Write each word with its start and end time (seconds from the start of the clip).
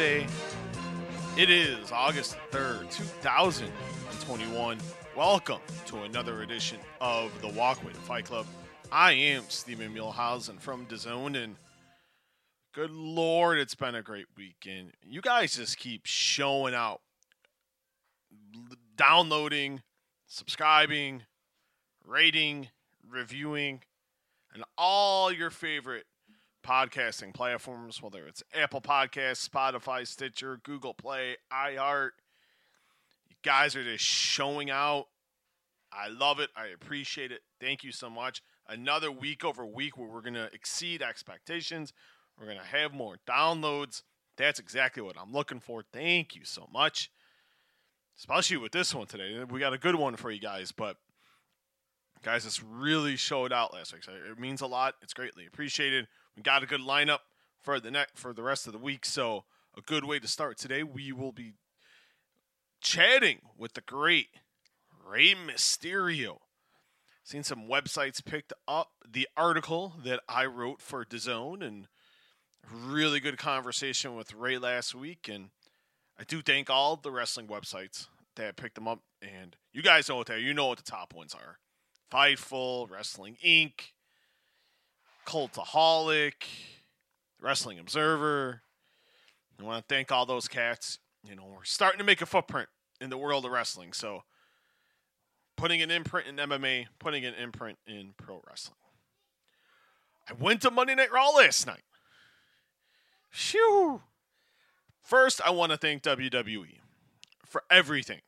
It 0.00 1.50
is 1.50 1.90
August 1.90 2.36
3rd, 2.52 2.88
2021. 2.92 4.78
Welcome 5.16 5.58
to 5.86 6.02
another 6.02 6.42
edition 6.42 6.78
of 7.00 7.32
the 7.42 7.48
Walkway 7.48 7.92
to 7.92 7.98
Fight 7.98 8.26
Club. 8.26 8.46
I 8.92 9.10
am 9.10 9.42
Stephen 9.48 9.92
Muehlhausen 9.92 10.60
from 10.60 10.86
DAZN, 10.86 11.42
and 11.42 11.56
good 12.72 12.92
lord, 12.92 13.58
it's 13.58 13.74
been 13.74 13.96
a 13.96 14.02
great 14.02 14.26
weekend. 14.36 14.92
You 15.02 15.20
guys 15.20 15.56
just 15.56 15.78
keep 15.78 16.02
showing 16.06 16.74
out, 16.74 17.00
downloading, 18.94 19.82
subscribing, 20.28 21.24
rating, 22.06 22.68
reviewing, 23.04 23.82
and 24.54 24.62
all 24.76 25.32
your 25.32 25.50
favorite 25.50 26.04
podcasting 26.68 27.32
platforms, 27.32 28.02
whether 28.02 28.26
it's 28.26 28.42
Apple 28.54 28.82
Podcasts, 28.82 29.48
Spotify, 29.48 30.06
Stitcher, 30.06 30.60
Google 30.62 30.92
Play, 30.92 31.36
iHeart. 31.50 32.10
You 33.30 33.36
guys 33.42 33.74
are 33.74 33.82
just 33.82 34.04
showing 34.04 34.70
out. 34.70 35.06
I 35.90 36.08
love 36.08 36.40
it. 36.40 36.50
I 36.54 36.66
appreciate 36.66 37.32
it. 37.32 37.40
Thank 37.58 37.84
you 37.84 37.92
so 37.92 38.10
much. 38.10 38.42
Another 38.68 39.10
week 39.10 39.46
over 39.46 39.64
week 39.64 39.96
where 39.96 40.08
we're 40.08 40.20
going 40.20 40.34
to 40.34 40.50
exceed 40.52 41.00
expectations. 41.00 41.94
We're 42.38 42.44
going 42.44 42.58
to 42.58 42.64
have 42.64 42.92
more 42.92 43.16
downloads. 43.26 44.02
That's 44.36 44.58
exactly 44.60 45.02
what 45.02 45.16
I'm 45.18 45.32
looking 45.32 45.60
for. 45.60 45.82
Thank 45.90 46.36
you 46.36 46.44
so 46.44 46.68
much. 46.70 47.10
Especially 48.18 48.58
with 48.58 48.72
this 48.72 48.94
one 48.94 49.06
today. 49.06 49.42
We 49.48 49.58
got 49.58 49.72
a 49.72 49.78
good 49.78 49.94
one 49.94 50.16
for 50.16 50.30
you 50.30 50.40
guys, 50.40 50.70
but 50.72 50.98
guys, 52.22 52.44
this 52.44 52.62
really 52.62 53.16
showed 53.16 53.54
out 53.54 53.72
last 53.72 53.94
week. 53.94 54.04
So 54.04 54.12
it 54.12 54.38
means 54.38 54.60
a 54.60 54.66
lot. 54.66 54.96
It's 55.00 55.14
greatly 55.14 55.46
appreciated. 55.46 56.08
We 56.38 56.42
got 56.42 56.62
a 56.62 56.66
good 56.66 56.82
lineup 56.82 57.18
for 57.60 57.80
the 57.80 57.90
next 57.90 58.16
for 58.16 58.32
the 58.32 58.44
rest 58.44 58.68
of 58.68 58.72
the 58.72 58.78
week. 58.78 59.04
So 59.04 59.42
a 59.76 59.80
good 59.80 60.04
way 60.04 60.20
to 60.20 60.28
start 60.28 60.56
today. 60.56 60.84
We 60.84 61.10
will 61.10 61.32
be 61.32 61.54
chatting 62.80 63.38
with 63.56 63.72
the 63.72 63.80
great 63.80 64.28
Rey 65.04 65.34
Mysterio. 65.34 66.38
Seen 67.24 67.42
some 67.42 67.66
websites 67.68 68.24
picked 68.24 68.52
up 68.68 68.92
the 69.10 69.26
article 69.36 69.94
that 70.04 70.20
I 70.28 70.46
wrote 70.46 70.80
for 70.80 71.04
DAZN 71.04 71.60
and 71.60 71.88
really 72.72 73.18
good 73.18 73.36
conversation 73.36 74.14
with 74.14 74.32
Rey 74.32 74.58
last 74.58 74.94
week. 74.94 75.28
And 75.28 75.50
I 76.20 76.22
do 76.22 76.40
thank 76.40 76.70
all 76.70 76.94
the 76.94 77.10
wrestling 77.10 77.48
websites 77.48 78.06
that 78.36 78.54
picked 78.54 78.76
them 78.76 78.86
up. 78.86 79.00
And 79.20 79.56
you 79.72 79.82
guys 79.82 80.08
know 80.08 80.14
what 80.14 80.28
they 80.28 80.34
are. 80.34 80.38
You 80.38 80.54
know 80.54 80.68
what 80.68 80.78
the 80.78 80.88
top 80.88 81.14
ones 81.14 81.34
are. 81.34 81.58
Fightful, 82.12 82.88
Wrestling 82.88 83.36
Inc., 83.44 83.90
Cultaholic, 85.28 86.46
Wrestling 87.38 87.78
Observer. 87.78 88.62
I 89.60 89.62
want 89.62 89.86
to 89.86 89.94
thank 89.94 90.10
all 90.10 90.24
those 90.24 90.48
cats. 90.48 90.98
You 91.22 91.36
know, 91.36 91.44
we're 91.44 91.64
starting 91.64 91.98
to 91.98 92.04
make 92.04 92.22
a 92.22 92.26
footprint 92.26 92.70
in 92.98 93.10
the 93.10 93.18
world 93.18 93.44
of 93.44 93.50
wrestling. 93.50 93.92
So, 93.92 94.22
putting 95.54 95.82
an 95.82 95.90
imprint 95.90 96.28
in 96.28 96.36
MMA, 96.36 96.86
putting 96.98 97.26
an 97.26 97.34
imprint 97.34 97.78
in 97.86 98.14
pro 98.16 98.40
wrestling. 98.48 98.78
I 100.30 100.32
went 100.32 100.62
to 100.62 100.70
Monday 100.70 100.94
Night 100.94 101.12
Raw 101.12 101.28
last 101.28 101.66
night. 101.66 101.84
Phew. 103.28 104.00
First, 105.02 105.42
I 105.44 105.50
want 105.50 105.72
to 105.72 105.78
thank 105.78 106.02
WWE 106.04 106.78
for 107.44 107.64
everything. 107.70 108.20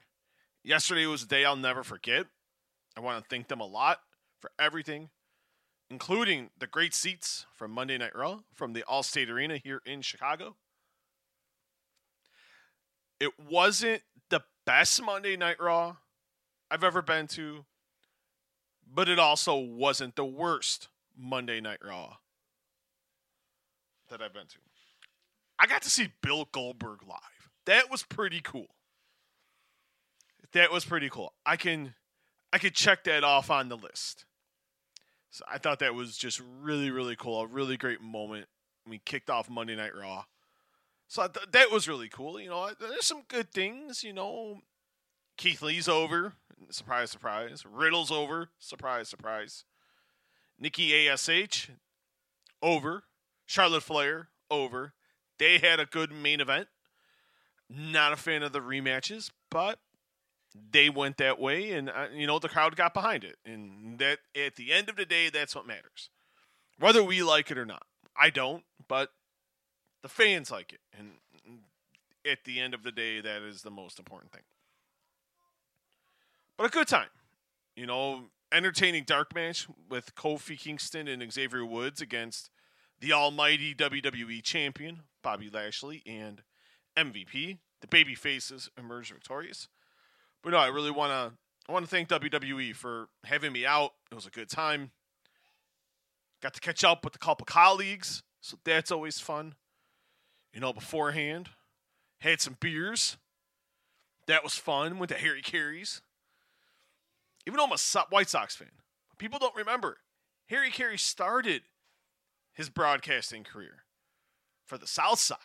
Yesterday 0.63 1.07
was 1.07 1.23
a 1.23 1.27
day 1.27 1.47
I'll 1.47 1.57
never 1.57 1.83
forget. 1.83 2.27
I 2.95 3.01
want 3.01 3.23
to 3.23 3.29
thank 3.31 3.49
them 3.49 3.61
a 3.61 3.67
lot 3.67 4.01
for 4.39 4.51
everything, 4.59 5.09
including 5.91 6.51
the 6.59 6.67
great 6.67 6.95
seats 6.95 7.47
from 7.53 7.73
Monday 7.73 7.99
Night 7.99 8.15
Raw 8.15 8.41
from 8.55 8.73
the 8.73 8.85
Allstate 8.89 9.29
Arena 9.29 9.59
here 9.59 9.83
in 9.85 10.03
Chicago. 10.03 10.57
It 13.19 13.33
wasn't 13.39 14.03
the 14.31 14.43
best 14.65 15.03
Monday 15.03 15.37
Night 15.37 15.61
Raw 15.61 15.97
I've 16.71 16.85
ever 16.85 17.03
been 17.03 17.27
to, 17.29 17.65
but 18.87 19.09
it 19.09 19.19
also 19.19 19.57
wasn't 19.57 20.17
the 20.17 20.25
worst 20.25 20.89
Monday 21.19 21.61
Night 21.61 21.81
Raw 21.85 22.17
that 24.09 24.23
I've 24.23 24.33
been 24.33 24.47
to. 24.47 24.59
I 25.59 25.67
got 25.67 25.83
to 25.83 25.91
see 25.91 26.13
Bill 26.23 26.49
Goldberg 26.51 27.01
live. 27.07 27.51
That 27.67 27.91
was 27.91 28.03
pretty 28.03 28.41
cool. 28.41 28.69
That 30.53 30.73
was 30.73 30.85
pretty 30.85 31.11
cool. 31.11 31.35
I 31.45 31.57
can 31.57 31.95
I 32.53 32.59
could 32.59 32.75
check 32.75 33.05
that 33.05 33.23
off 33.23 33.51
on 33.51 33.69
the 33.69 33.77
list. 33.77 34.25
So 35.31 35.45
I 35.51 35.59
thought 35.59 35.79
that 35.79 35.95
was 35.95 36.17
just 36.17 36.41
really, 36.61 36.91
really 36.91 37.17
cool. 37.17 37.41
A 37.41 37.47
really 37.47 37.77
great 37.77 38.01
moment. 38.01 38.47
We 38.89 38.99
kicked 38.99 39.31
off 39.31 39.49
Monday 39.49 39.77
Night 39.77 39.95
Raw. 39.97 40.25
So 41.07 41.27
th- 41.29 41.51
that 41.53 41.71
was 41.71 41.89
really 41.89 42.09
cool. 42.09 42.41
You 42.41 42.51
know, 42.51 42.71
there's 42.79 43.07
some 43.07 43.23
good 43.29 43.53
things. 43.53 44.03
You 44.03 44.13
know, 44.13 44.61
Keith 45.37 45.63
Lee's 45.63 45.89
over. 45.89 46.35
Surprise, 46.71 47.11
surprise. 47.11 47.65
Riddle's 47.65 48.11
over. 48.11 48.49
Surprise, 48.59 49.09
surprise. 49.09 49.65
Nikki 50.59 51.09
ASH 51.09 51.71
over. 52.63 53.05
Charlotte 53.47 53.83
Flair 53.83 54.29
over. 54.51 54.95
They 55.39 55.59
had 55.59 55.81
a 55.81 55.87
good 55.87 56.13
main 56.13 56.41
event. 56.41 56.69
Not 57.69 58.13
a 58.13 58.17
fan 58.17 58.43
of 58.43 58.53
the 58.53 58.61
rematches, 58.61 59.31
but 59.51 59.79
they 60.73 60.89
went 60.89 61.17
that 61.19 61.39
way, 61.39 61.73
and 61.73 61.89
uh, 61.89 62.07
you 62.13 62.27
know 62.27 62.39
the 62.39 62.49
crowd 62.49 62.77
got 62.77 62.95
behind 62.95 63.25
it, 63.25 63.37
and 63.45 63.99
that 63.99 64.19
at 64.37 64.57
the 64.57 64.73
end 64.73 64.89
of 64.89 64.97
the 64.97 65.05
day, 65.05 65.31
that's 65.31 65.55
what 65.55 65.67
matters, 65.67 66.11
whether 66.79 67.03
we 67.03 67.23
like 67.23 67.51
it 67.51 67.59
or 67.59 67.67
not. 67.67 67.83
I 68.21 68.31
don't, 68.31 68.65
but 68.89 69.11
the 70.03 70.09
fans 70.09 70.51
like 70.51 70.73
it, 70.73 70.81
and 70.97 71.13
at 72.29 72.45
the 72.45 72.61
end 72.61 72.75
of 72.75 72.83
the 72.83 72.93
day, 72.93 73.21
that 73.21 73.43
is 73.43 73.63
the 73.63 73.71
most 73.71 73.99
important 73.99 74.33
thing. 74.33 74.43
But 76.57 76.67
a 76.67 76.71
good 76.71 76.89
time, 76.89 77.09
you 77.75 77.87
know, 77.87 78.25
entertaining 78.53 79.05
dark 79.05 79.35
match 79.35 79.67
with 79.89 80.15
Kofi 80.15 80.59
Kingston 80.59 81.09
and 81.09 81.33
Xavier 81.33 81.65
Woods 81.65 82.01
against 82.01 82.51
the 83.01 83.13
Almighty 83.13 83.75
WWE 83.75 84.43
Champion 84.43 85.03
Bobby 85.23 85.49
Lashley 85.51 86.03
and 86.07 86.43
MVP. 86.97 87.59
The 87.81 87.87
baby 87.87 88.15
faces 88.15 88.69
emerged 88.79 89.13
victorious. 89.13 89.69
But 90.43 90.51
no, 90.51 90.59
I 90.59 90.69
really 90.69 90.91
want 90.91 91.13
to 91.13 91.37
I 91.69 91.73
want 91.73 91.85
to 91.85 91.91
thank 91.91 92.09
WWE 92.09 92.75
for 92.75 93.09
having 93.25 93.53
me 93.53 93.65
out. 93.65 93.93
It 94.11 94.15
was 94.15 94.27
a 94.27 94.31
good 94.31 94.49
time. 94.49 94.91
Got 96.43 96.55
to 96.55 96.61
catch 96.61 96.83
up 96.83 97.05
with 97.05 97.15
a 97.15 97.19
couple 97.19 97.45
colleagues, 97.45 98.23
so 98.41 98.59
that's 98.65 98.91
always 98.91 99.21
fun. 99.21 99.55
You 100.53 100.61
know, 100.61 100.73
beforehand, 100.73 101.51
had 102.21 102.41
some 102.41 102.57
beers. 102.59 103.19
That 104.27 104.43
was 104.43 104.55
fun. 104.55 104.99
Went 104.99 105.11
to 105.11 105.17
Harry 105.17 105.43
Caray's. 105.43 106.03
Even 107.47 107.59
though 107.59 107.65
I'm 107.65 107.73
a 107.73 108.01
White 108.11 108.29
Sox 108.29 108.55
fan, 108.55 108.69
people 109.19 109.39
don't 109.39 109.55
remember. 109.55 109.99
Harry 110.49 110.71
Caray 110.71 110.99
started 110.99 111.63
his 112.53 112.69
broadcasting 112.69 113.45
career 113.45 113.85
for 114.67 114.77
the 114.77 114.87
South 114.87 115.19
Side, 115.19 115.39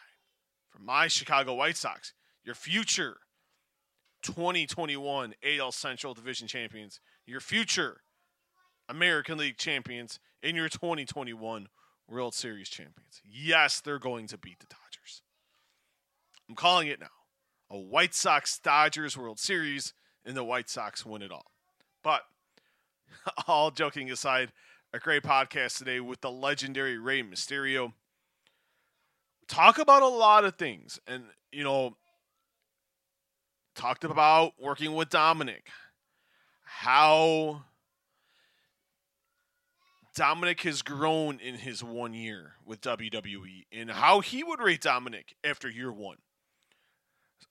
for 0.69 0.81
my 0.81 1.07
Chicago 1.07 1.53
White 1.53 1.77
Sox. 1.77 2.13
Your 2.43 2.55
future 2.55 3.17
2021 4.25 5.35
AL 5.43 5.71
Central 5.71 6.13
Division 6.13 6.47
champions, 6.47 6.99
your 7.25 7.39
future 7.39 8.01
American 8.89 9.37
League 9.37 9.57
champions, 9.57 10.19
and 10.41 10.55
your 10.55 10.69
2021 10.69 11.67
World 12.07 12.33
Series 12.33 12.69
champions. 12.69 13.21
Yes, 13.23 13.81
they're 13.81 13.99
going 13.99 14.27
to 14.27 14.37
beat 14.37 14.59
the 14.59 14.67
Dodgers. 14.67 15.21
I'm 16.49 16.55
calling 16.55 16.87
it 16.87 16.99
now. 16.99 17.07
A 17.69 17.77
White 17.77 18.13
Sox 18.13 18.59
Dodgers 18.59 19.17
World 19.17 19.39
Series, 19.39 19.93
and 20.25 20.35
the 20.35 20.43
White 20.43 20.69
Sox 20.69 21.05
win 21.05 21.21
it 21.21 21.31
all. 21.31 21.51
But 22.03 22.21
all 23.47 23.71
joking 23.71 24.11
aside, 24.11 24.51
a 24.93 24.99
great 24.99 25.23
podcast 25.23 25.77
today 25.77 25.99
with 25.99 26.21
the 26.21 26.31
legendary 26.31 26.97
Rey 26.97 27.21
Mysterio. 27.23 27.93
Talk 29.47 29.77
about 29.77 30.03
a 30.03 30.07
lot 30.07 30.45
of 30.45 30.55
things. 30.55 30.99
And, 31.07 31.25
you 31.51 31.63
know, 31.63 31.97
talked 33.75 34.03
about 34.03 34.53
working 34.59 34.93
with 34.93 35.09
Dominik, 35.09 35.67
how 36.63 37.63
Dominik 40.17 40.61
has 40.61 40.81
grown 40.81 41.39
in 41.39 41.55
his 41.55 41.83
one 41.83 42.13
year 42.13 42.53
with 42.65 42.81
WWE, 42.81 43.65
and 43.71 43.91
how 43.91 44.21
he 44.21 44.43
would 44.43 44.59
rate 44.59 44.81
Dominik 44.81 45.33
after 45.43 45.69
year 45.69 45.91
one. 45.91 46.17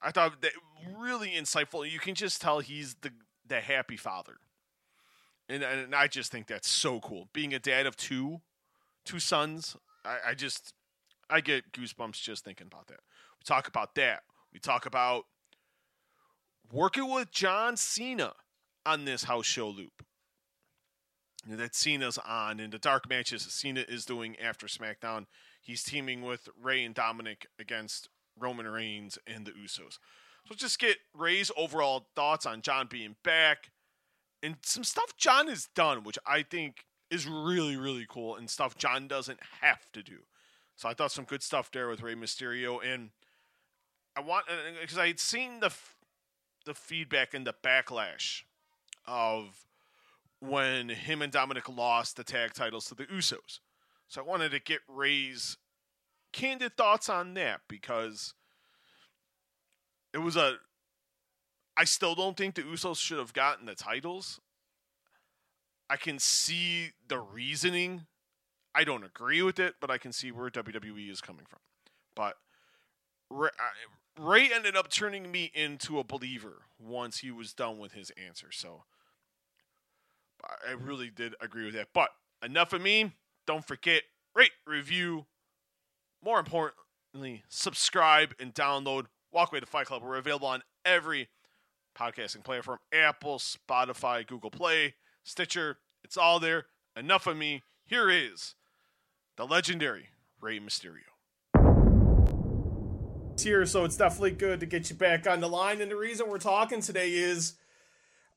I 0.02 0.10
thought 0.10 0.40
that 0.42 0.52
really 0.98 1.30
insightful. 1.30 1.88
You 1.88 1.98
can 1.98 2.14
just 2.14 2.40
tell 2.40 2.60
he's 2.60 2.94
the 3.02 3.10
the 3.46 3.60
happy 3.60 3.96
father, 3.96 4.36
and 5.48 5.62
and 5.62 5.94
I 5.94 6.08
just 6.08 6.32
think 6.32 6.46
that's 6.46 6.68
so 6.68 7.00
cool. 7.00 7.28
Being 7.32 7.54
a 7.54 7.58
dad 7.58 7.86
of 7.86 7.96
two, 7.96 8.40
two 9.04 9.18
sons, 9.18 9.76
I, 10.04 10.18
I 10.28 10.34
just 10.34 10.72
I 11.28 11.40
get 11.40 11.72
goosebumps 11.72 12.20
just 12.20 12.44
thinking 12.44 12.66
about 12.66 12.86
that. 12.88 13.00
We 13.38 13.44
talk 13.44 13.68
about 13.68 13.94
that. 13.96 14.22
We 14.52 14.58
talk 14.58 14.86
about 14.86 15.24
working 16.72 17.12
with 17.12 17.30
John 17.30 17.76
Cena 17.76 18.32
on 18.86 19.04
this 19.04 19.24
house 19.24 19.46
show 19.46 19.68
loop. 19.68 20.04
that 21.46 21.74
Cena's 21.74 22.18
on 22.18 22.60
in 22.60 22.70
the 22.70 22.78
dark 22.78 23.08
matches 23.08 23.42
Cena 23.42 23.84
is 23.86 24.04
doing 24.04 24.36
after 24.38 24.66
SmackDown. 24.66 25.26
he's 25.60 25.82
teaming 25.82 26.22
with 26.22 26.48
Rey 26.60 26.84
and 26.84 26.94
Dominik 26.94 27.46
against 27.58 28.08
Roman 28.38 28.66
Reigns 28.66 29.18
and 29.26 29.46
the 29.46 29.52
Usos. 29.52 29.98
So 30.46 30.54
just 30.54 30.78
get 30.78 30.98
Rey's 31.14 31.50
overall 31.56 32.08
thoughts 32.14 32.44
on 32.44 32.60
John 32.62 32.86
being 32.90 33.16
back 33.22 33.70
and 34.44 34.56
some 34.62 34.84
stuff 34.84 35.16
John 35.16 35.48
has 35.48 35.68
done, 35.74 36.04
which 36.04 36.18
I 36.26 36.42
think 36.42 36.84
is 37.10 37.26
really, 37.26 37.76
really 37.76 38.06
cool 38.08 38.36
and 38.36 38.50
stuff 38.50 38.76
John 38.76 39.08
doesn't 39.08 39.40
have 39.62 39.90
to 39.92 40.02
do. 40.02 40.18
So 40.76 40.88
I 40.88 40.94
thought 40.94 41.12
some 41.12 41.24
good 41.24 41.42
stuff 41.42 41.70
there 41.70 41.88
with 41.88 42.02
Rey 42.02 42.14
Mysterio. 42.14 42.78
And 42.84 43.10
I 44.16 44.20
want, 44.20 44.46
uh, 44.48 44.80
because 44.80 44.98
I 44.98 45.06
had 45.06 45.18
seen 45.18 45.60
the, 45.60 45.72
the 46.64 46.74
feedback 46.74 47.34
and 47.34 47.46
the 47.46 47.54
backlash 47.64 48.42
of 49.06 49.66
when 50.40 50.88
him 50.88 51.22
and 51.22 51.32
Dominik 51.32 51.74
lost 51.74 52.16
the 52.16 52.24
tag 52.24 52.54
titles 52.54 52.86
to 52.86 52.94
the 52.94 53.04
Usos. 53.04 53.60
So 54.08 54.20
I 54.20 54.24
wanted 54.24 54.50
to 54.50 54.60
get 54.60 54.80
Rey's 54.88 55.56
candid 56.32 56.76
thoughts 56.76 57.08
on 57.08 57.34
that 57.34 57.60
because 57.68 58.34
it 60.12 60.18
was 60.18 60.36
a. 60.36 60.56
I 61.76 61.84
still 61.84 62.14
don't 62.14 62.36
think 62.36 62.54
the 62.54 62.62
Usos 62.62 62.98
should 62.98 63.18
have 63.18 63.32
gotten 63.32 63.66
the 63.66 63.74
titles. 63.74 64.40
I 65.90 65.96
can 65.96 66.18
see 66.18 66.92
the 67.08 67.18
reasoning. 67.18 68.06
I 68.74 68.84
don't 68.84 69.04
agree 69.04 69.42
with 69.42 69.58
it, 69.58 69.74
but 69.80 69.90
I 69.90 69.98
can 69.98 70.12
see 70.12 70.30
where 70.32 70.50
WWE 70.50 71.10
is 71.10 71.20
coming 71.20 71.46
from. 71.48 71.60
But 72.14 72.36
Rey 74.18 74.50
ended 74.52 74.76
up 74.76 74.90
turning 74.90 75.30
me 75.30 75.50
into 75.54 75.98
a 75.98 76.04
believer 76.04 76.62
once 76.78 77.18
he 77.18 77.30
was 77.30 77.52
done 77.52 77.78
with 77.78 77.92
his 77.92 78.10
answer. 78.10 78.52
So 78.52 78.84
I 80.66 80.72
really 80.72 81.10
did 81.10 81.34
agree 81.40 81.64
with 81.64 81.74
that. 81.74 81.88
But 81.92 82.10
enough 82.42 82.72
of 82.72 82.82
me. 82.82 83.12
Don't 83.46 83.66
forget, 83.66 84.02
rate, 84.34 84.52
review. 84.66 85.26
More 86.24 86.38
importantly, 86.38 87.44
subscribe 87.48 88.34
and 88.38 88.54
download 88.54 89.06
Walkway 89.32 89.60
to 89.60 89.66
Fight 89.66 89.86
Club. 89.86 90.02
We're 90.02 90.16
available 90.16 90.48
on 90.48 90.62
every 90.84 91.28
podcasting 91.98 92.44
platform 92.44 92.78
Apple, 92.92 93.38
Spotify, 93.38 94.26
Google 94.26 94.50
Play, 94.50 94.94
Stitcher. 95.24 95.78
It's 96.02 96.16
all 96.16 96.40
there. 96.40 96.66
Enough 96.96 97.26
of 97.26 97.36
me. 97.36 97.62
Here 97.84 98.08
is 98.08 98.54
the 99.36 99.46
legendary 99.46 100.08
Rey 100.40 100.58
Mysterio. 100.58 101.13
Here, 103.44 103.66
so 103.66 103.84
it's 103.84 103.98
definitely 103.98 104.30
good 104.30 104.60
to 104.60 104.66
get 104.66 104.88
you 104.88 104.96
back 104.96 105.26
on 105.26 105.40
the 105.40 105.48
line. 105.48 105.82
And 105.82 105.90
the 105.90 105.96
reason 105.96 106.28
we're 106.28 106.38
talking 106.38 106.80
today 106.80 107.12
is 107.12 107.54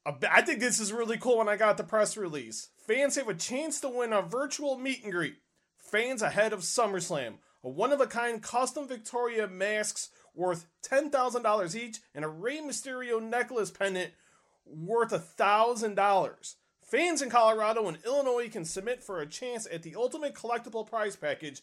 I 0.06 0.42
think 0.42 0.59
this 0.59 0.81
is 0.81 0.92
really 0.92 1.18
cool 1.18 1.38
when 1.38 1.48
I 1.48 1.56
got 1.56 1.77
the 1.77 1.83
press 1.86 2.18
release. 2.18 2.69
Fans 2.86 3.15
have 3.15 3.30
a 3.30 3.33
chance 3.33 3.80
to 3.80 3.89
win 3.89 4.12
a 4.12 4.21
virtual 4.21 4.77
meet 4.77 5.04
and 5.04 5.13
greet. 5.13 5.38
Fans 5.77 6.21
ahead 6.21 6.51
of 6.51 6.59
SummerSlam. 6.59 7.36
A 7.63 7.69
one 7.69 7.94
of 7.94 8.01
a 8.01 8.07
kind 8.07 8.42
custom 8.42 8.88
Victoria 8.88 9.48
masks 9.48 10.09
worth 10.36 10.68
$10,000 10.86 11.75
each 11.75 12.00
and 12.13 12.25
a 12.25 12.27
Rey 12.27 12.59
Mysterio 12.59 13.21
necklace 13.21 13.71
pendant 13.71 14.12
worth 14.65 15.12
$1,000. 15.12 16.56
Fans 16.83 17.21
in 17.21 17.30
Colorado 17.30 17.88
and 17.88 17.98
Illinois 18.06 18.50
can 18.50 18.65
submit 18.65 19.01
for 19.01 19.19
a 19.19 19.25
chance 19.25 19.68
at 19.71 19.83
the 19.83 19.95
ultimate 19.95 20.36
collectible 20.36 20.86
prize 20.86 21.15
package 21.15 21.62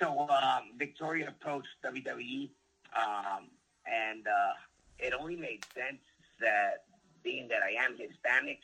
So, 0.01 0.27
um, 0.29 0.73
Victoria 0.77 1.29
approached 1.29 1.67
WWE, 1.85 2.49
um, 2.95 3.47
and 3.91 4.27
uh, 4.27 4.53
it 4.99 5.13
only 5.13 5.35
made 5.35 5.65
sense 5.73 6.01
that 6.39 6.83
being 7.23 7.47
that 7.47 7.61
I 7.63 7.83
am 7.83 7.97
Hispanic, 7.97 8.59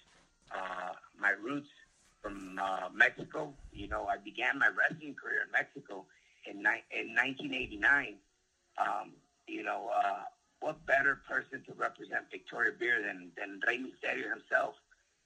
uh, 0.51 0.93
my 1.19 1.31
roots 1.31 1.69
from 2.21 2.59
uh, 2.61 2.89
Mexico, 2.93 3.53
you 3.71 3.87
know, 3.87 4.07
I 4.07 4.17
began 4.17 4.59
my 4.59 4.67
wrestling 4.69 5.15
career 5.15 5.43
in 5.45 5.51
Mexico 5.51 6.05
in, 6.45 6.57
ni- 6.57 6.85
in 6.91 7.15
1989 7.15 8.15
um, 8.77 9.11
you 9.47 9.63
know, 9.63 9.91
uh, 9.95 10.23
what 10.59 10.83
better 10.85 11.19
person 11.27 11.61
to 11.67 11.73
represent 11.73 12.25
Victoria 12.31 12.71
Beer 12.77 13.01
than, 13.01 13.31
than 13.37 13.59
Rey 13.67 13.77
Mysterio 13.77 14.29
himself, 14.29 14.75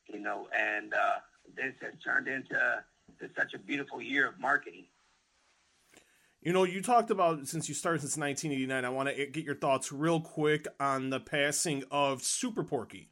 you 0.08 0.20
know, 0.20 0.48
and 0.58 0.94
uh, 0.94 1.20
this 1.56 1.74
has 1.82 1.94
turned 2.04 2.28
into 2.28 2.84
to 3.20 3.30
such 3.38 3.54
a 3.54 3.58
beautiful 3.58 4.02
year 4.02 4.28
of 4.28 4.40
marketing. 4.40 4.86
You 6.42 6.54
know, 6.54 6.64
you 6.64 6.82
talked 6.82 7.10
about 7.10 7.48
since 7.48 7.68
you 7.68 7.76
started 7.76 8.02
since 8.02 8.18
1989. 8.18 8.86
I 8.86 8.90
want 8.90 9.10
to 9.10 9.26
get 9.26 9.44
your 9.44 9.56
thoughts 9.56 9.92
real 9.92 10.22
quick 10.22 10.68
on 10.80 11.10
the 11.10 11.20
passing 11.20 11.84
of 11.90 12.24
Super 12.24 12.64
Porky. 12.64 13.10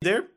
There? 0.00 0.28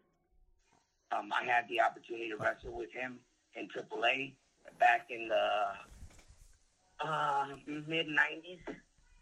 Um, 1.12 1.29
I 1.31 1.45
had 1.45 1.67
the 1.69 1.81
opportunity 1.81 2.29
to 2.29 2.38
wrestle 2.38 2.71
with 2.75 2.91
him 2.91 3.19
in 3.55 3.67
AAA 3.67 4.33
back 4.79 5.07
in 5.10 5.27
the 5.27 7.05
uh, 7.05 7.48
mid 7.67 8.07
90s. 8.07 8.75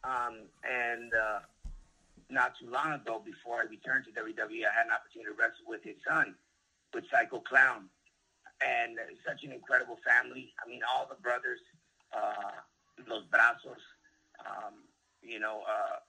Um, 0.03 0.47
and 0.63 1.11
uh, 1.13 1.39
not 2.29 2.53
too 2.59 2.69
long 2.69 2.93
ago, 2.93 3.21
before 3.23 3.61
I 3.61 3.63
returned 3.69 4.05
to 4.05 4.11
WWE, 4.11 4.65
I 4.65 4.73
had 4.73 4.85
an 4.85 4.93
opportunity 4.93 5.31
to 5.31 5.37
wrestle 5.37 5.65
with 5.67 5.83
his 5.83 5.95
son, 6.07 6.35
with 6.93 7.03
Psycho 7.11 7.39
Clown. 7.39 7.89
And 8.65 8.97
such 9.25 9.43
an 9.43 9.51
incredible 9.51 9.97
family. 10.05 10.53
I 10.63 10.67
mean, 10.67 10.81
all 10.83 11.07
the 11.07 11.15
brothers, 11.21 11.59
uh, 12.11 12.59
Los 13.07 13.23
Brazos, 13.31 13.79
um, 14.45 14.83
you 15.21 15.39
know, 15.39 15.61
uh, 15.67 15.99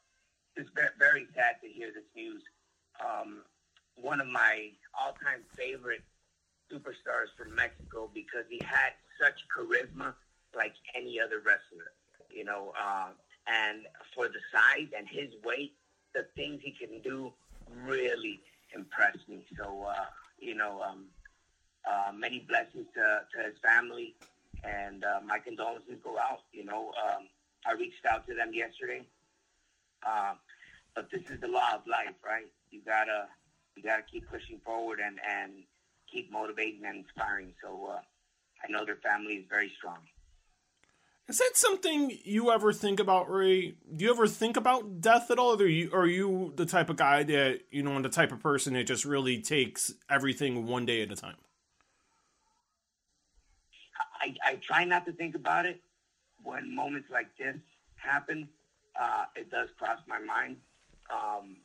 it's 0.57 0.71
very 0.99 1.27
sad 1.35 1.57
to 1.63 1.69
hear 1.69 1.93
this 1.95 2.05
news. 2.15 2.43
Um, 2.99 3.43
one 3.95 4.21
of 4.21 4.27
my 4.27 4.71
all-time 4.99 5.43
favorite 5.57 6.03
superstars 6.73 7.31
from 7.37 7.55
Mexico 7.55 8.11
because 8.13 8.45
he 8.49 8.61
had 8.65 8.93
such 9.21 9.39
charisma 9.55 10.15
like 10.55 10.75
any 10.95 11.21
other 11.21 11.39
wrestler, 11.39 11.93
you 12.31 12.45
know. 12.45 12.73
Uh, 12.81 13.09
and 13.47 13.87
for 14.15 14.29
the 14.29 14.41
size 14.53 14.89
and 14.97 15.07
his 15.09 15.31
weight, 15.45 15.75
the 16.15 16.27
things 16.37 16.61
he 16.63 16.73
can 16.73 17.01
do 17.03 17.33
really 17.85 18.41
impressed 18.75 19.29
me. 19.29 19.45
So, 19.57 19.85
uh, 19.89 20.07
you 20.39 20.55
know, 20.55 20.83
um, 20.83 21.07
uh, 21.89 22.13
many 22.13 22.45
blessings 22.49 22.87
to, 22.95 23.23
to 23.35 23.45
his 23.45 23.59
family, 23.63 24.15
and 24.65 25.05
uh, 25.05 25.21
my 25.25 25.39
condolences 25.39 25.97
go 26.03 26.19
out. 26.19 26.41
You 26.53 26.65
know, 26.65 26.93
um, 27.05 27.29
I 27.67 27.73
reached 27.73 28.05
out 28.09 28.27
to 28.29 28.35
them 28.35 28.53
yesterday, 28.53 29.07
uh, 30.07 30.35
but 30.95 31.11
this 31.11 31.23
is 31.31 31.41
the 31.41 31.49
law 31.49 31.75
of 31.75 31.87
life, 31.87 32.15
right? 32.25 32.49
You 32.71 32.81
gotta 32.85 33.27
you 33.77 33.83
gotta 33.83 34.03
keep 34.11 34.29
pushing 34.31 34.59
forward 34.65 35.01
and 35.05 35.19
and 35.29 35.65
keep 36.11 36.31
motivating 36.33 36.85
and 36.85 37.05
inspiring. 37.05 37.55
So 37.63 37.89
uh, 37.93 38.01
I 38.63 38.71
know 38.71 38.85
their 38.85 38.97
family 38.97 39.35
is 39.35 39.45
very 39.49 39.73
strong. 39.79 39.99
Is 41.29 41.39
that 41.39 41.53
something 41.55 42.19
you 42.25 42.51
ever 42.51 42.73
think 42.73 42.99
about, 42.99 43.31
Rey? 43.31 43.75
Do 43.95 44.05
you 44.05 44.11
ever 44.11 44.27
think 44.27 44.57
about 44.57 45.01
death 45.01 45.31
at 45.31 45.39
all? 45.39 45.53
Or 45.53 45.65
are 45.65 45.69
you, 45.69 45.91
are 45.93 46.07
you 46.07 46.53
the 46.57 46.67
type 46.67 46.91
of 46.91 46.97
guy 46.97 47.23
that, 47.23 47.61
you 47.71 47.85
know, 47.85 47.95
and 47.95 48.05
the 48.05 48.09
type 48.09 48.33
of 48.33 48.41
person 48.41 48.75
that 48.75 48.83
just 48.83 49.05
really 49.05 49.41
takes 49.41 49.95
everything 50.11 50.67
one 50.67 50.87
day 50.87 51.03
at 51.03 51.13
a 51.13 51.15
time? 51.15 51.37
I, 54.21 54.35
I 54.45 54.55
try 54.57 54.85
not 54.85 55.07
to 55.07 55.13
think 55.13 55.35
about 55.35 55.67
it. 55.67 55.81
When 56.43 56.75
moments 56.75 57.09
like 57.11 57.29
this 57.39 57.57
happen, 57.97 58.49
uh, 59.01 59.25
it 59.37 59.51
does 59.51 59.69
cross 59.79 59.99
my 60.07 60.19
mind. 60.19 60.57
Um, 61.13 61.57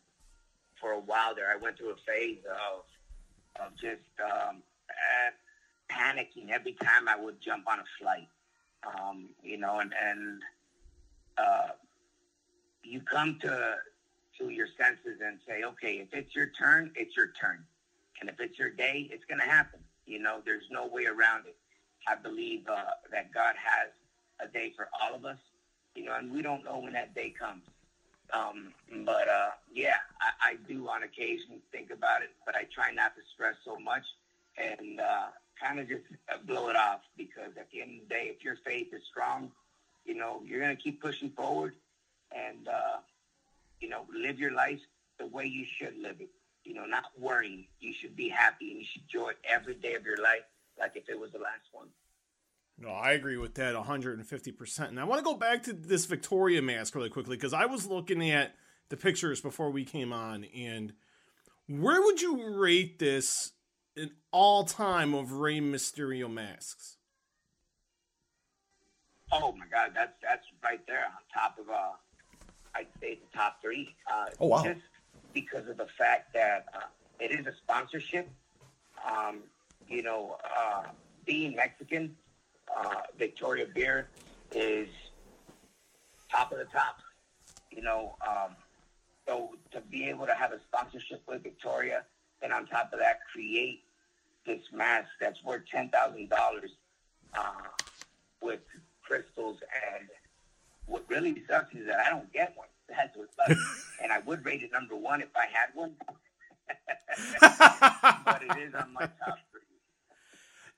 for 0.80 0.92
a 0.92 1.00
while 1.00 1.34
there, 1.36 1.52
I 1.52 1.56
went 1.56 1.78
through 1.78 1.92
a 1.92 1.96
phase 2.08 2.40
of, 2.46 3.66
of 3.66 3.72
just 3.76 4.02
um, 4.22 4.64
eh, 4.90 5.32
panicking 5.90 6.52
every 6.52 6.74
time 6.74 7.08
I 7.08 7.16
would 7.16 7.40
jump 7.42 7.68
on 7.68 7.80
a 7.80 7.86
flight 8.00 8.28
um, 8.86 9.30
you 9.44 9.58
know, 9.58 9.80
and 9.80 9.94
and 9.94 10.42
uh, 11.38 11.70
you 12.84 13.02
come 13.02 13.38
to 13.42 13.76
to 14.40 14.50
your 14.50 14.68
senses 14.78 15.22
and 15.26 15.40
say, 15.48 15.64
okay, 15.64 15.94
if 15.96 16.14
it's 16.14 16.36
your 16.36 16.48
turn, 16.48 16.92
it's 16.96 17.16
your 17.16 17.32
turn. 17.40 17.64
And 18.20 18.30
if 18.30 18.40
it's 18.40 18.60
your 18.60 18.70
day, 18.70 19.10
it's 19.12 19.24
to 19.26 19.36
happen. 19.46 19.80
You 20.06 20.20
know, 20.20 20.42
there's 20.46 20.66
no 20.70 20.88
way 20.88 21.06
around 21.06 21.46
it. 21.48 21.56
I 22.08 22.16
believe 22.16 22.68
uh, 22.68 22.96
that 23.12 23.34
God 23.34 23.56
has 23.58 23.90
a 24.40 24.52
day 24.52 24.74
for 24.76 24.90
all 25.02 25.16
of 25.16 25.26
us, 25.26 25.38
you 25.96 26.06
know, 26.06 26.16
and 26.16 26.32
we 26.32 26.42
don't 26.42 26.64
know 26.64 26.80
when 26.80 26.94
that 26.94 27.16
day 27.16 27.34
comes. 27.38 27.64
Um, 28.34 28.74
but 29.06 29.28
uh, 29.28 29.52
yeah, 29.74 29.98
I, 30.22 30.52
I 30.52 30.56
do 30.68 30.88
on 30.90 31.04
occasion 31.04 31.62
think 31.72 31.92
about 31.92 32.22
it, 32.22 32.32
but 32.46 32.56
I 32.56 32.64
try 32.74 32.92
not 32.92 33.16
to 33.16 33.22
stress 33.34 33.56
so 33.64 33.78
much 33.78 34.04
and 34.58 35.00
uh, 35.00 35.28
kind 35.62 35.80
of 35.80 35.88
just 35.88 36.04
blow 36.46 36.70
it 36.70 36.76
off 36.76 37.02
because 37.18 37.52
at 37.58 37.70
the 37.72 37.82
end 37.82 38.02
of 38.02 38.08
the 38.08 38.14
day, 38.14 38.32
if 38.36 38.44
your 38.44 38.58
faith 38.66 38.88
is 38.94 39.02
strong, 39.10 39.52
you 40.06 40.16
know, 40.16 40.42
you're 40.46 40.60
going 40.60 40.76
to 40.76 40.82
keep 40.82 41.02
pushing 41.02 41.30
forward 41.32 41.74
and, 42.36 42.68
uh, 42.68 42.98
you 43.80 43.90
know, 43.90 44.06
live 44.14 44.40
your 44.40 44.54
life 44.54 44.80
the 45.20 45.28
way 45.28 45.46
you 45.46 45.66
should 45.78 45.98
live 46.02 46.18
it. 46.20 46.30
You 46.64 46.74
know, 46.74 46.86
not 46.86 47.06
worrying. 47.20 47.66
You 47.80 47.94
should 47.94 48.16
be 48.16 48.28
happy 48.28 48.72
and 48.72 48.80
you 48.80 48.86
should 48.92 49.04
enjoy 49.04 49.34
every 49.48 49.76
day 49.76 49.94
of 49.94 50.04
your 50.04 50.18
life 50.18 50.42
like 50.79 50.91
if 50.96 51.10
it 51.10 51.20
was 51.20 51.32
the 51.32 51.39
last 51.39 51.67
one. 51.72 51.88
No, 52.77 52.89
I 52.89 53.12
agree 53.12 53.38
with 53.38 53.55
that 53.55 53.74
150%. 53.74 54.79
And 54.89 55.00
I 55.00 55.05
want 55.05 55.20
to 55.20 55.24
go 55.24 55.36
back 55.36 55.63
to 55.63 55.74
this 55.74 56.05
Victoria 56.05 56.62
mask 56.62 56.94
really 56.96 57.10
quickly 57.10 57.38
because 57.38 57.53
I 57.53 57.65
was 57.65 57.88
looking 57.88 58.29
at 58.32 58.53
the 58.89 58.98
pictures 58.98 59.39
before 59.39 59.70
we 59.70 59.86
came 59.86 60.12
on. 60.12 60.44
And 60.55 60.94
where 61.67 62.01
would 62.01 62.22
you 62.22 62.58
rate 62.58 63.00
this 63.00 63.53
in 63.96 64.12
all 64.32 64.65
time 64.65 65.13
of 65.13 65.32
Rey 65.32 65.60
Mysterio 65.60 66.32
masks? 66.32 66.98
Oh 69.32 69.53
my 69.53 69.65
God, 69.72 69.91
that's 69.96 70.13
that's 70.22 70.46
right 70.63 70.86
there 70.88 71.05
on 71.05 71.12
top 71.34 71.58
of 71.58 71.70
uh, 71.70 71.94
I'd 72.75 72.88
say 73.01 73.15
the 73.15 73.38
top 73.38 73.62
three. 73.62 73.96
Uh, 74.12 74.27
oh 74.39 74.48
wow! 74.48 74.63
Just 74.63 74.82
because 75.34 75.67
of 75.67 75.77
the 75.77 75.88
fact 75.98 76.34
that 76.34 76.67
uh, 76.74 76.82
it 77.20 77.32
is 77.32 77.48
a 77.48 77.53
sponsorship. 77.63 78.29
Um, 79.05 79.39
you 79.88 80.04
know, 80.04 80.38
uh, 80.44 80.84
being 81.25 81.56
Mexican, 81.56 82.15
uh, 82.75 83.01
Victoria 83.18 83.65
Beer 83.74 84.10
is 84.54 84.88
top 86.32 86.51
of 86.51 86.58
the 86.58 86.65
top. 86.65 87.00
You 87.72 87.82
know, 87.82 88.15
um, 88.25 88.56
so 89.27 89.51
to 89.72 89.82
be 89.82 90.06
able 90.06 90.25
to 90.25 90.34
have 90.34 90.51
a 90.51 90.60
sponsorship 90.68 91.22
with 91.27 91.44
Victoria, 91.44 92.04
and 92.42 92.54
on 92.54 92.65
top 92.68 92.92
of 92.94 93.00
that, 93.00 93.20
create 93.32 93.84
this 94.46 94.62
mask 94.74 95.10
that's 95.20 95.44
worth 95.44 95.63
ten 95.70 95.89
thousand 95.89 96.32
uh, 96.32 96.36
dollars 96.36 96.72
with 98.42 98.62
crystals. 99.04 99.58
And 99.98 100.08
what 100.86 101.04
really 101.10 101.44
sucks 101.50 101.74
is 101.75 101.88
that 101.88 102.00
I 102.06 102.10
don't 102.10 102.32
get 102.32 102.54
one. 102.56 102.68
That's 102.89 103.18
what 103.18 103.30
sucks. 103.36 103.89
and 104.01 104.12
I 104.12 104.20
would 104.20 104.46
rate 104.46 104.62
it 104.62 104.72
number 104.72 104.96
one 104.96 105.22
if 105.22 105.30
I 105.36 105.48
had 105.51 105.70
one. 105.74 105.94
but 108.25 108.44
it 108.44 108.58
is 108.68 108.74
on 108.75 108.94
my 108.94 109.10
top. 109.25 109.39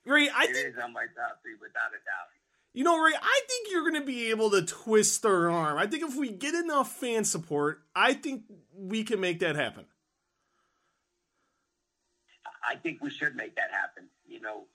Rey, 0.07 0.29
I 0.29 0.43
it 0.43 0.53
think 0.53 0.67
is 0.67 0.75
on 0.81 0.93
my 0.93 1.05
top 1.15 1.41
three 1.43 1.55
without 1.59 1.91
a 1.91 1.99
doubt. 2.05 2.31
You 2.73 2.83
know, 2.83 2.99
Rey, 2.99 3.13
I 3.19 3.41
think 3.47 3.67
you're 3.71 3.89
going 3.89 3.99
to 3.99 4.05
be 4.05 4.29
able 4.29 4.51
to 4.51 4.61
twist 4.61 5.23
their 5.23 5.49
arm. 5.49 5.77
I 5.77 5.87
think 5.87 6.03
if 6.03 6.15
we 6.15 6.29
get 6.31 6.53
enough 6.53 6.91
fan 6.91 7.23
support, 7.25 7.81
I 7.95 8.13
think 8.13 8.43
we 8.75 9.03
can 9.03 9.19
make 9.19 9.39
that 9.39 9.55
happen. 9.55 9.85
I 12.67 12.75
think 12.75 13.01
we 13.01 13.09
should 13.09 13.35
make 13.35 13.55
that 13.55 13.71
happen. 13.71 14.09
You 14.25 14.41
know, 14.41 14.65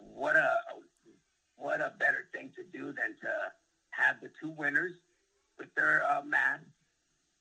what 0.00 0.36
a 0.36 0.56
what 1.56 1.80
a 1.80 1.92
better 1.98 2.28
thing 2.32 2.52
to 2.56 2.62
do 2.78 2.86
than 2.86 3.16
to 3.20 3.30
have 3.90 4.20
the 4.22 4.30
two 4.40 4.50
winners 4.50 4.92
with 5.58 5.74
their 5.74 6.04
uh, 6.08 6.22
mask 6.24 6.62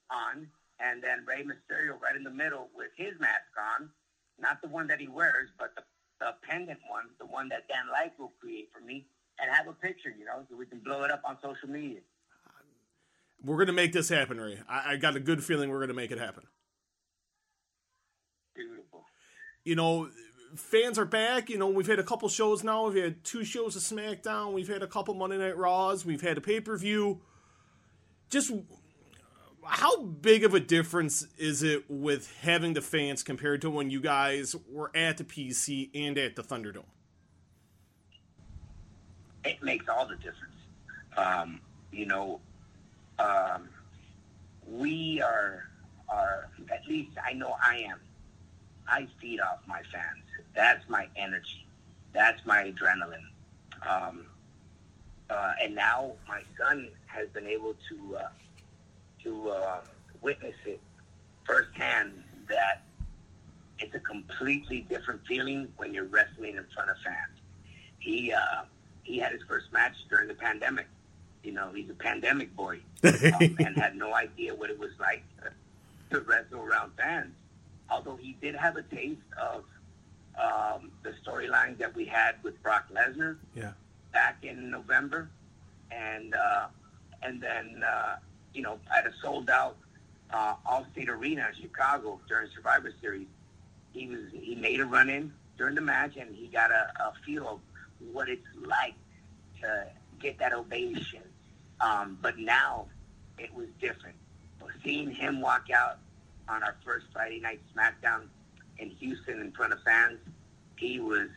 on, 0.10 0.48
and 0.80 1.04
then 1.04 1.26
Rey 1.28 1.44
Mysterio 1.44 2.00
right 2.02 2.16
in 2.16 2.24
the 2.24 2.32
middle 2.32 2.70
with 2.76 2.90
his 2.98 3.14
mask 3.20 3.54
on, 3.80 3.90
not 4.40 4.62
the 4.64 4.70
one 4.70 4.88
that 4.88 5.00
he 5.00 5.08
wears, 5.08 5.50
but 5.60 5.76
the, 5.76 5.84
the 6.20 6.34
pendant 6.48 6.80
one, 6.90 7.06
the 7.20 7.26
one 7.26 7.50
that 7.50 7.68
Dan 7.68 7.86
Light 7.92 8.14
will 8.20 8.34
create 8.40 8.70
for 8.74 8.84
me, 8.84 9.06
and 9.40 9.50
have 9.54 9.68
a 9.68 9.74
picture, 9.74 10.14
you 10.18 10.26
know, 10.26 10.46
so 10.50 10.56
we 10.56 10.66
can 10.66 10.80
blow 10.80 11.04
it 11.04 11.12
up 11.12 11.22
on 11.26 11.38
social 11.42 11.70
media. 11.70 12.00
We're 13.44 13.58
gonna 13.58 13.74
make 13.74 13.94
this 13.94 14.10
happen, 14.10 14.40
Rey. 14.40 14.60
I, 14.68 14.94
I 14.94 14.96
got 14.98 15.16
a 15.16 15.20
good 15.20 15.44
feeling 15.44 15.70
we're 15.70 15.80
gonna 15.80 15.94
make 15.94 16.12
it 16.12 16.18
happen. 16.18 16.44
Beautiful. 18.56 19.04
You 19.64 19.76
know, 19.76 20.10
fans 20.56 20.98
are 20.98 21.06
back. 21.06 21.50
You 21.50 21.58
know, 21.58 21.68
we've 21.68 21.88
had 21.88 22.00
a 22.00 22.04
couple 22.04 22.30
shows 22.30 22.64
now. 22.64 22.88
We've 22.88 23.04
had 23.04 23.24
two 23.24 23.44
shows 23.44 23.76
of 23.76 23.84
SmackDown. 23.84 24.54
We've 24.54 24.68
had 24.68 24.82
a 24.82 24.88
couple 24.88 25.14
Monday 25.14 25.38
Night 25.38 25.58
Raws. 25.58 26.06
We've 26.06 26.22
had 26.22 26.38
a 26.38 26.42
pay 26.42 26.60
per 26.60 26.78
view. 26.78 27.22
Just 28.30 28.52
how 29.68 30.04
big 30.04 30.44
of 30.44 30.54
a 30.54 30.60
difference 30.60 31.28
is 31.38 31.64
it 31.64 31.86
with 31.90 32.34
having 32.42 32.74
the 32.74 32.82
fans 32.82 33.24
compared 33.24 33.62
to 33.62 33.70
when 33.70 33.90
you 33.90 34.00
guys 34.00 34.56
were 34.70 34.92
at 34.96 35.18
the 35.18 35.24
PC 35.24 35.90
and 35.94 36.18
at 36.18 36.36
the 36.36 36.44
Thunderdome? 36.44 36.86
It 39.44 39.62
makes 39.62 39.88
all 39.88 40.08
the 40.08 40.16
difference. 40.16 40.56
Um, 41.16 41.62
you 41.92 42.06
know, 42.06 42.40
um, 43.20 43.70
we 44.68 45.22
are, 45.22 45.70
are, 46.10 46.50
at 46.72 46.86
least 46.88 47.12
I 47.26 47.34
know 47.34 47.56
I 47.66 47.86
am. 47.90 48.00
I 48.88 49.08
feed 49.20 49.40
off 49.40 49.60
my 49.68 49.82
fans. 49.92 50.24
That's 50.56 50.88
my 50.90 51.08
energy. 51.16 51.66
That's 52.14 52.46
my 52.46 52.72
adrenaline. 52.72 53.28
Um, 53.88 54.26
uh, 55.30 55.54
and 55.62 55.76
now 55.76 56.14
my 56.28 56.42
son 56.58 56.90
has 57.06 57.28
been 57.30 57.48
able 57.48 57.76
to 57.90 58.18
uh, 58.18 58.30
to 59.24 59.50
uh, 59.50 59.82
witness 60.22 60.56
it 60.66 60.80
firsthand 61.46 62.24
that 62.50 62.84
it's 63.80 63.94
a 63.96 64.00
completely 64.00 64.82
different 64.90 65.22
feeling 65.28 65.68
when 65.78 65.94
you're 65.94 66.06
wrestling 66.06 66.58
in 66.58 66.66
front 66.74 66.90
of 66.90 66.98
fans. 67.04 67.40
He 68.00 68.34
uh, 68.34 68.64
he 69.04 69.18
had 69.20 69.32
his 69.32 69.42
first 69.48 69.72
match 69.72 69.96
during 70.10 70.28
the 70.28 70.34
pandemic. 70.34 70.88
You 71.44 71.54
know, 71.54 71.72
he's 71.74 71.90
a 71.90 71.94
pandemic 71.94 72.56
boy 72.56 72.80
um, 73.04 73.56
and 73.60 73.78
had 73.78 73.96
no 73.96 74.14
idea 74.14 74.54
what 74.54 74.70
it 74.70 74.78
was 74.78 74.92
like 75.00 75.24
to 76.12 76.22
wrestle 76.22 76.62
around 76.62 76.92
fans. 76.98 77.34
Although 77.90 78.18
he 78.18 78.36
did 78.42 78.56
have 78.56 78.76
a 78.76 78.84
taste 78.84 79.22
of 79.42 79.64
um, 80.38 80.92
the 81.04 81.14
storyline 81.26 81.78
that 81.78 81.96
we 81.96 82.06
had 82.06 82.36
with 82.44 82.62
Brock 82.62 82.86
Lesnar 82.94 83.38
yeah. 83.56 83.72
back 84.14 84.44
in 84.44 84.70
November, 84.70 85.30
and 85.92 86.36
uh, 86.36 86.68
and 87.24 87.42
then 87.42 87.84
uh, 87.88 88.18
you 88.58 88.64
know 88.64 88.80
at 88.98 89.06
a 89.06 89.12
sold 89.22 89.50
out 89.52 89.78
uh, 90.32 90.56
Allstate 90.66 91.08
Arena 91.08 91.48
in 91.48 91.62
Chicago 91.62 92.20
during 92.28 92.50
Survivor 92.54 92.92
Series, 93.00 93.28
he 93.94 94.08
was 94.08 94.20
he 94.34 94.56
made 94.56 94.80
a 94.80 94.86
run 94.86 95.10
in 95.10 95.32
during 95.58 95.76
the 95.76 95.82
match, 95.82 96.18
and 96.18 96.36
he 96.36 96.48
got 96.48 96.72
a, 96.72 96.92
a 97.00 97.14
feel 97.26 97.48
of 97.48 97.60
what 98.12 98.28
it's 98.28 98.48
like 98.66 98.96
to 99.62 99.86
get 100.20 100.40
that 100.40 100.54
ovation. 100.54 101.22
Um, 101.80 102.18
but 102.22 102.40
now 102.40 102.88
it 103.38 103.54
was 103.54 103.68
different. 103.80 104.16
Seeing 104.84 105.12
him 105.12 105.40
walk 105.40 105.68
out 105.74 106.00
on 106.50 106.64
our 106.64 106.76
first 106.84 107.06
Friday 107.14 107.40
night 107.40 107.62
SmackDown 107.76 108.24
in 108.80 108.90
Houston 108.90 109.40
in 109.40 109.52
front 109.52 109.72
of 109.72 109.80
fans, 109.84 110.20
he 110.76 111.00
was 111.00 111.30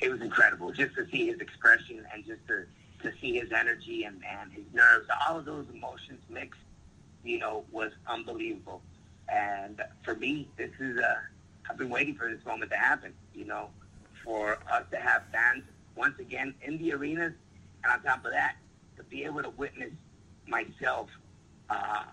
it 0.00 0.10
was 0.10 0.20
incredible 0.20 0.72
just 0.72 0.94
to 0.96 1.06
see 1.10 1.28
his 1.28 1.40
expression 1.40 2.04
and 2.12 2.24
just 2.24 2.46
to, 2.48 2.66
to 3.02 3.12
see 3.20 3.38
his 3.38 3.52
energy 3.52 4.04
and, 4.04 4.22
and 4.24 4.52
his 4.52 4.64
nerves, 4.72 5.06
all 5.26 5.38
of 5.38 5.44
those 5.44 5.66
emotions 5.72 6.20
mixed, 6.28 6.60
you 7.24 7.38
know, 7.38 7.64
was 7.70 7.92
unbelievable. 8.06 8.82
And 9.28 9.80
for 10.04 10.14
me, 10.14 10.48
this 10.56 10.70
is 10.80 10.98
a, 10.98 11.18
I've 11.68 11.76
been 11.76 11.90
waiting 11.90 12.14
for 12.14 12.30
this 12.30 12.44
moment 12.44 12.70
to 12.70 12.76
happen, 12.76 13.12
you 13.34 13.44
know, 13.44 13.68
for 14.24 14.58
us 14.70 14.84
to 14.90 14.98
have 14.98 15.22
fans 15.32 15.64
once 15.96 16.18
again 16.18 16.54
in 16.62 16.78
the 16.78 16.92
arenas. 16.92 17.34
And 17.84 17.92
on 17.92 18.02
top 18.02 18.24
of 18.24 18.32
that, 18.32 18.56
to 18.96 19.04
be 19.04 19.24
able 19.24 19.42
to 19.42 19.50
witness 19.50 19.92
myself, 20.46 21.08
uh, 21.70 22.04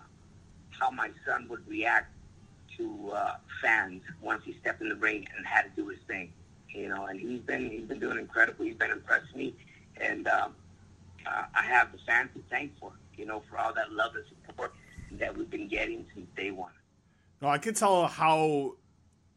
how 0.70 0.90
my 0.90 1.10
son 1.26 1.46
would 1.48 1.66
react 1.66 2.12
to 2.76 3.10
uh, 3.14 3.36
fans 3.62 4.02
once 4.20 4.42
he 4.44 4.54
stepped 4.60 4.82
in 4.82 4.88
the 4.88 4.96
ring 4.96 5.26
and 5.36 5.46
had 5.46 5.62
to 5.62 5.82
do 5.82 5.88
his 5.88 5.98
thing. 6.06 6.32
You 6.68 6.90
know, 6.90 7.06
and 7.06 7.18
he's 7.18 7.40
been 7.40 7.70
he's 7.70 7.84
been 7.84 7.98
doing 7.98 8.18
incredible. 8.18 8.64
He's 8.64 8.74
been 8.74 8.90
impressing 8.90 9.38
me, 9.38 9.54
and 9.98 10.28
um, 10.28 10.54
uh, 11.26 11.44
I 11.54 11.62
have 11.62 11.92
the 11.92 11.98
fans 12.06 12.30
to 12.34 12.42
thank 12.50 12.78
for. 12.78 12.92
You 13.16 13.24
know, 13.24 13.42
for 13.48 13.58
all 13.58 13.72
that 13.72 13.92
love 13.92 14.14
and 14.14 14.24
support 14.46 14.74
that 15.12 15.34
we've 15.36 15.48
been 15.48 15.68
getting 15.68 16.04
since 16.14 16.26
day 16.36 16.50
one. 16.50 16.72
No, 17.40 17.48
I 17.48 17.58
could 17.58 17.76
tell 17.76 18.06
how. 18.06 18.74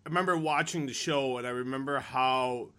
I 0.06 0.10
remember 0.10 0.38
watching 0.38 0.86
the 0.86 0.94
show, 0.94 1.38
and 1.38 1.46
I 1.48 1.52
remember 1.52 2.00
how 2.00 2.70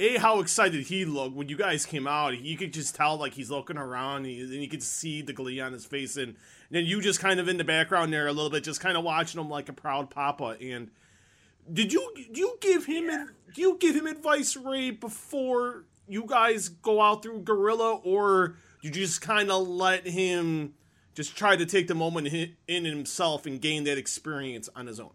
a 0.00 0.16
how 0.16 0.40
excited 0.40 0.86
he 0.86 1.04
looked 1.04 1.36
when 1.36 1.48
you 1.48 1.56
guys 1.56 1.86
came 1.86 2.06
out. 2.06 2.38
You 2.38 2.56
could 2.56 2.72
just 2.72 2.94
tell 2.94 3.16
like 3.16 3.34
he's 3.34 3.50
looking 3.50 3.76
around, 3.76 4.24
and 4.26 4.34
you 4.34 4.68
could 4.68 4.82
see 4.82 5.22
the 5.22 5.32
glee 5.32 5.60
on 5.60 5.72
his 5.72 5.84
face, 5.84 6.16
and, 6.16 6.28
and 6.28 6.36
then 6.70 6.86
you 6.86 7.00
just 7.00 7.20
kind 7.20 7.38
of 7.38 7.48
in 7.48 7.58
the 7.58 7.64
background 7.64 8.12
there 8.12 8.26
a 8.26 8.32
little 8.32 8.50
bit, 8.50 8.64
just 8.64 8.80
kind 8.80 8.96
of 8.96 9.04
watching 9.04 9.40
him 9.40 9.48
like 9.50 9.68
a 9.68 9.74
proud 9.74 10.10
papa. 10.10 10.56
And 10.60 10.90
did 11.70 11.92
you 11.92 12.12
do 12.32 12.40
you 12.40 12.58
give 12.60 12.86
him 12.86 13.04
Yeah. 13.06 13.26
do 13.54 13.60
you 13.60 13.76
give 13.78 13.94
him 13.94 14.06
advice, 14.06 14.56
Rey, 14.56 14.90
before 14.90 15.84
you 16.10 16.24
guys 16.26 16.68
go 16.68 17.00
out 17.00 17.22
through 17.22 17.42
Gorilla, 17.42 17.94
or 17.96 18.56
you 18.82 18.90
just 18.90 19.20
kind 19.20 19.50
of 19.50 19.68
let 19.68 20.06
him 20.06 20.74
just 21.14 21.36
try 21.36 21.56
to 21.56 21.66
take 21.66 21.86
the 21.86 21.94
moment 21.94 22.28
in 22.66 22.84
himself 22.84 23.46
and 23.46 23.60
gain 23.60 23.84
that 23.84 23.96
experience 23.96 24.68
on 24.74 24.86
his 24.86 24.98
own? 24.98 25.12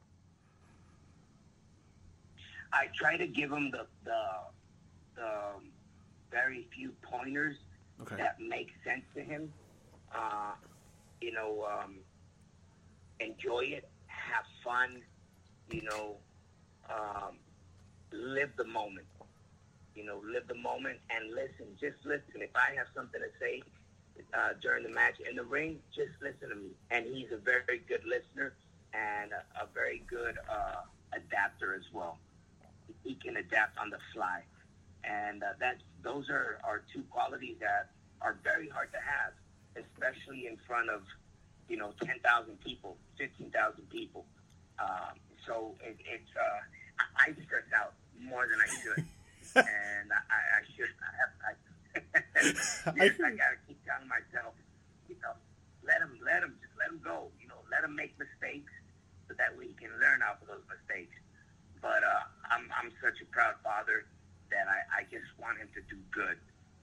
I 2.72 2.88
try 2.96 3.18
to 3.18 3.28
give 3.28 3.52
him 3.52 3.72
the 3.72 3.86
the, 4.04 4.22
the 5.16 5.32
very 6.32 6.68
few 6.74 6.92
pointers 7.02 7.58
okay. 8.02 8.16
that 8.18 8.40
make 8.40 8.70
sense 8.86 9.04
to 9.16 9.22
him. 9.22 9.52
Uh, 10.14 10.52
you 11.22 11.34
know, 11.34 11.66
um, 11.72 11.98
enjoy 13.20 13.62
it, 13.62 13.90
have 14.08 14.46
fun. 14.64 15.02
You 15.72 15.82
know, 15.84 16.18
um, 16.90 17.38
live 18.12 18.52
the 18.58 18.66
moment. 18.66 19.08
You 19.96 20.06
know, 20.06 20.22
live 20.26 20.48
the 20.48 20.56
moment 20.56 21.00
and 21.10 21.34
listen. 21.34 21.68
Just 21.80 21.98
listen. 22.06 22.42
If 22.42 22.56
I 22.56 22.76
have 22.76 22.88
something 22.94 23.22
to 23.22 23.32
say 23.40 23.64
uh, 24.34 24.50
during 24.62 24.84
the 24.84 24.90
match 24.90 25.16
in 25.28 25.36
the 25.36 25.44
ring, 25.44 25.80
just 25.96 26.12
listen 26.22 26.50
to 26.50 26.56
me. 26.56 26.72
And 26.92 27.06
he's 27.06 27.32
a 27.32 27.38
very 27.38 27.82
good 27.88 28.04
listener 28.06 28.54
and 28.94 29.32
a, 29.32 29.64
a 29.64 29.68
very 29.74 30.04
good 30.10 30.36
uh, 30.50 30.84
adapter 31.14 31.74
as 31.74 31.84
well. 31.94 32.18
He 33.04 33.16
can 33.16 33.38
adapt 33.38 33.78
on 33.78 33.90
the 33.90 34.00
fly, 34.14 34.42
and 35.04 35.44
uh, 35.44 35.54
that's 35.60 35.82
those 36.04 36.30
are, 36.30 36.60
are 36.64 36.84
two 36.94 37.04
qualities 37.10 37.58
that 37.60 37.90
are 38.22 38.38
very 38.44 38.70
hard 38.70 38.92
to 38.94 39.00
have, 39.00 39.34
especially 39.76 40.48
in 40.48 40.58
front 40.68 40.90
of 40.90 41.02
you 41.70 41.78
know 41.78 41.94
ten 42.04 42.20
thousand 42.24 42.60
people, 42.62 42.98
fifteen 43.18 43.52
thousand 43.52 43.90
people. 43.90 44.26
Um, 44.80 45.18
so 45.48 45.76
it, 45.82 45.98
it's 46.06 46.30
uh, 46.36 47.06
I, 47.18 47.34
stress 47.46 47.64
out 47.76 47.94
more 48.22 48.48
than 48.48 48.60
I 48.60 48.68
should, 48.82 49.06
and 49.56 50.08
I, 50.12 50.60
I 50.60 50.62
should. 50.76 50.92
I 51.00 51.12
have. 51.20 51.32
I, 51.46 52.92
yes, 53.00 53.16
I 53.24 53.32
gotta 53.32 53.60
keep 53.68 53.80
telling 53.88 54.12
myself, 54.12 54.52
you 55.08 55.16
know, 55.24 55.32
let 55.88 56.04
him, 56.04 56.20
let 56.20 56.44
him, 56.44 56.60
just 56.60 56.76
let 56.76 56.92
him 56.92 57.00
go. 57.00 57.32
You 57.40 57.48
know, 57.48 57.64
let 57.72 57.84
him 57.88 57.96
make 57.96 58.20
mistakes, 58.20 58.72
so 59.28 59.36
that 59.40 59.56
way 59.56 59.72
he 59.72 59.76
can 59.80 59.96
learn 60.00 60.20
off 60.22 60.44
of 60.44 60.52
those 60.52 60.66
mistakes. 60.68 61.16
But 61.80 62.04
uh, 62.04 62.26
I'm, 62.52 62.68
I'm 62.76 62.92
such 63.00 63.22
a 63.22 63.28
proud 63.32 63.56
father 63.64 64.10
that 64.52 64.68
I, 64.68 65.02
I 65.02 65.02
just 65.08 65.30
want 65.40 65.58
him 65.58 65.70
to 65.72 65.82
do 65.88 65.96
good, 66.12 66.36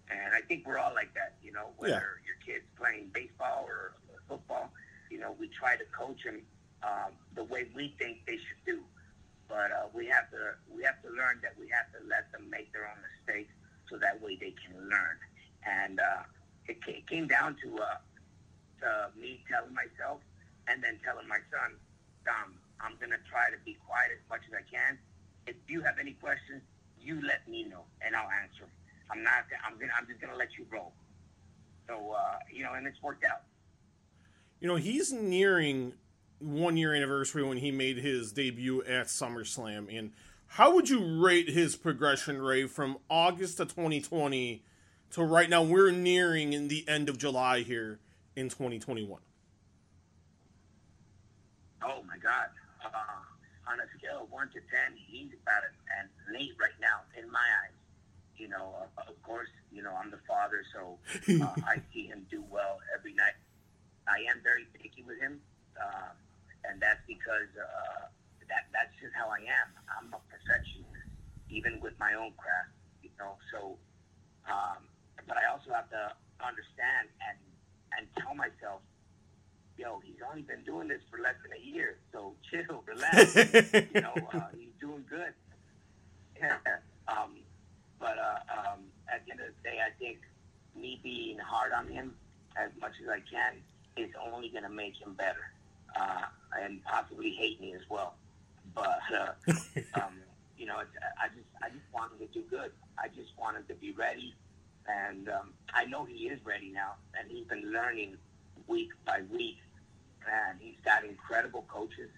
and 0.09 0.33
I 0.33 0.41
think 0.49 0.65
we're 0.65 0.79
all 0.81 0.95
like 0.95 1.13
that. 1.15 1.37
You 1.45 1.53
know, 1.53 1.77
whether 1.77 2.17
yeah. 2.17 2.25
your 2.25 2.39
kid's 2.41 2.69
playing 2.81 3.13
baseball 3.13 3.69
or, 3.69 4.01
or 4.09 4.25
football, 4.29 4.73
you 5.11 5.21
know, 5.21 5.37
we 5.39 5.49
try 5.49 5.77
to 5.77 5.85
coach 5.93 6.25
him 6.25 6.41
um, 6.83 7.13
the 7.35 7.45
way 7.45 7.69
we 7.75 7.95
think 7.99 8.25
they 8.27 8.41
should 8.41 8.63
do. 8.65 8.81
But 9.53 9.69
uh, 9.69 9.93
we 9.93 10.09
have 10.09 10.33
to 10.33 10.57
we 10.73 10.81
have 10.89 10.97
to 11.05 11.13
learn 11.13 11.45
that 11.45 11.53
we 11.61 11.69
have 11.69 11.93
to 11.93 12.01
let 12.09 12.33
them 12.33 12.49
make 12.49 12.73
their 12.73 12.89
own 12.89 12.97
mistakes 13.05 13.53
so 13.85 14.01
that 14.01 14.17
way 14.25 14.41
they 14.41 14.57
can 14.57 14.73
learn. 14.89 15.17
And 15.69 16.01
uh, 16.01 16.25
it, 16.65 16.81
it 16.89 17.07
came 17.07 17.29
down 17.29 17.61
to, 17.61 17.77
uh, 17.77 18.01
to 18.81 19.13
me 19.21 19.45
telling 19.45 19.77
myself 19.77 20.25
and 20.69 20.83
then 20.83 20.99
telling 21.05 21.29
my 21.29 21.37
son, 21.53 21.77
Dom, 22.25 22.57
I'm 22.81 22.97
to 22.97 23.21
try 23.29 23.53
to 23.53 23.61
be 23.61 23.77
quiet 23.85 24.17
as 24.17 24.25
much 24.33 24.41
as 24.49 24.57
I 24.57 24.65
can. 24.65 24.97
If 25.47 25.61
you 25.69 25.83
have 25.83 26.01
any 26.01 26.17
questions, 26.17 26.65
you 26.97 27.21
let 27.21 27.47
me 27.47 27.69
know 27.69 27.85
and 28.01 28.17
I'll 28.17 28.33
answer 28.33 28.65
them. 28.65 28.73
I'm 29.11 29.23
not. 29.23 29.45
I'm 29.69 29.77
gonna. 29.77 29.93
I'm 29.93 30.07
just 30.07 30.21
gonna 30.21 30.39
let 30.39 30.57
you 30.57 30.65
roll. 30.73 30.93
So 31.87 32.17
uh, 32.17 32.39
you 32.51 32.65
know, 32.65 32.73
and 32.73 32.87
it's 32.87 33.03
worked 33.03 33.27
out. 33.27 33.43
You 34.61 34.69
know, 34.69 34.77
he's 34.77 35.13
nearing 35.13 35.93
one 36.43 36.77
year 36.77 36.95
anniversary 36.95 37.43
when 37.43 37.59
he 37.59 37.71
made 37.71 37.99
his 37.99 38.33
debut 38.33 38.83
at 38.83 39.07
SummerSlam. 39.07 39.97
And 39.97 40.13
how 40.47 40.75
would 40.75 40.89
you 40.89 41.23
rate 41.25 41.49
his 41.49 41.77
progression, 41.77 42.43
Rey, 42.43 42.67
from 42.67 42.99
August 43.09 43.61
of 43.61 43.69
2020 43.69 44.63
to 45.13 45.23
right 45.23 45.49
now? 45.49 45.63
We're 45.63 45.91
nearing 45.91 46.53
in 46.53 46.69
the 46.69 46.87
end 46.89 47.09
of 47.09 47.17
July 47.17 47.61
here 47.61 48.01
in 48.37 48.49
2021. 48.49 49.21
Oh 51.85 52.03
my 52.07 52.17
God! 52.19 52.47
Uh, 52.85 52.89
on 53.71 53.81
a 53.81 53.99
scale 53.99 54.23
of 54.23 54.31
one 54.31 54.49
to 54.49 54.61
ten, 54.71 54.95
he's 54.95 55.31
about 55.43 55.63
an 55.99 56.37
eight 56.39 56.53
right 56.61 56.77
now 56.81 57.01
in 57.19 57.31
my 57.31 57.43
eyes. 57.65 57.75
You 58.37 58.49
know, 58.49 58.75
uh, 58.99 59.03
of 59.09 59.21
course, 59.23 59.49
you 59.73 59.83
know 59.83 59.93
I'm 59.93 60.11
the 60.11 60.21
father, 60.29 60.63
so 60.73 60.99
uh, 61.43 61.55
I 61.67 61.83
see 61.93 62.07
him 62.07 62.27
do 62.31 62.45
well 62.51 62.79
every 62.97 63.15
night. 63.15 63.35
I 64.07 64.19
am 64.31 64.41
very 64.43 64.67
picky 64.75 65.03
with 65.03 65.19
him. 65.21 65.41
Uh, 65.81 66.11
and 66.65 66.81
that's 66.81 67.03
because 67.07 67.51
uh, 67.59 68.07
that 68.49 68.69
that's 68.73 68.95
just 69.01 69.15
how 69.15 69.29
I 69.31 69.43
am. 69.43 69.69
I'm 69.91 70.09
a 70.15 70.21
perfectionist, 70.31 71.07
even 71.51 71.81
with 71.83 71.95
my 71.99 72.15
own 72.15 72.33
craft, 72.39 72.75
you 73.03 73.11
know. 73.19 73.37
So, 73.51 73.79
um, 74.47 74.87
but 75.27 75.37
I 75.37 75.51
also 75.51 75.73
have 75.75 75.91
to 75.91 76.15
understand 76.43 77.11
and 77.23 77.39
and 77.99 78.03
tell 78.19 78.35
myself, 78.35 78.81
yo, 79.77 80.01
he's 80.05 80.23
only 80.23 80.43
been 80.43 80.65
doing 80.65 80.89
this 80.89 81.03
for 81.11 81.19
less 81.19 81.37
than 81.43 81.53
a 81.57 81.63
year, 81.63 81.99
so 82.13 82.35
chill, 82.51 82.83
relax. 82.89 83.35
you 83.37 84.01
know, 84.01 84.15
uh, 84.33 84.51
he's 84.59 84.75
doing 84.81 85.05
good. 85.09 85.35
um, 87.09 87.39
but 87.99 88.19
uh, 88.19 88.41
um, 88.51 88.81
at 89.13 89.25
the 89.27 89.33
end 89.33 89.41
of 89.41 89.55
the 89.55 89.63
day, 89.63 89.79
I 89.79 89.95
think 89.99 90.19
me 90.75 90.99
being 91.03 91.39
hard 91.39 91.73
on 91.73 91.87
him 91.87 92.15
as 92.57 92.71
much 92.81 92.93
as 93.03 93.09
I 93.09 93.21
can 93.31 93.61
is 93.97 94.11
only 94.33 94.49
going 94.49 94.65
to 94.65 94.71
make 94.73 94.97
him 95.01 95.15
better 95.15 95.53
uh, 95.97 96.27
and 96.61 96.83
possibly 96.85 97.31
hate 97.31 97.61
me 97.61 97.75
as 97.75 97.83
well. 97.89 98.15
But 98.75 99.01
uh, 99.15 99.33
um, 99.95 100.15
you 100.57 100.67
know, 100.67 100.77
I 100.77 101.29
just 101.29 101.49
I 101.63 101.69
just 101.69 101.85
want 101.93 102.13
him 102.13 102.27
to 102.27 102.33
do 102.33 102.43
good. 102.49 102.73
I 102.99 103.09
just 103.09 103.31
want 103.39 103.57
him 103.57 103.65
to 103.69 103.75
be 103.75 103.93
ready, 103.93 104.35
and 104.87 105.29
um, 105.29 105.53
I 105.75 105.85
know 105.85 106.05
he 106.05 106.29
is 106.29 106.39
ready 106.45 106.71
now, 106.71 106.95
and 107.19 107.31
he's 107.31 107.47
been 107.47 107.73
learning 107.73 108.17
week 108.67 108.91
by 109.05 109.23
week, 109.31 109.59
and 110.31 110.59
he's 110.61 110.81
got 110.85 111.05
incredible 111.05 111.65
coaches 111.69 112.11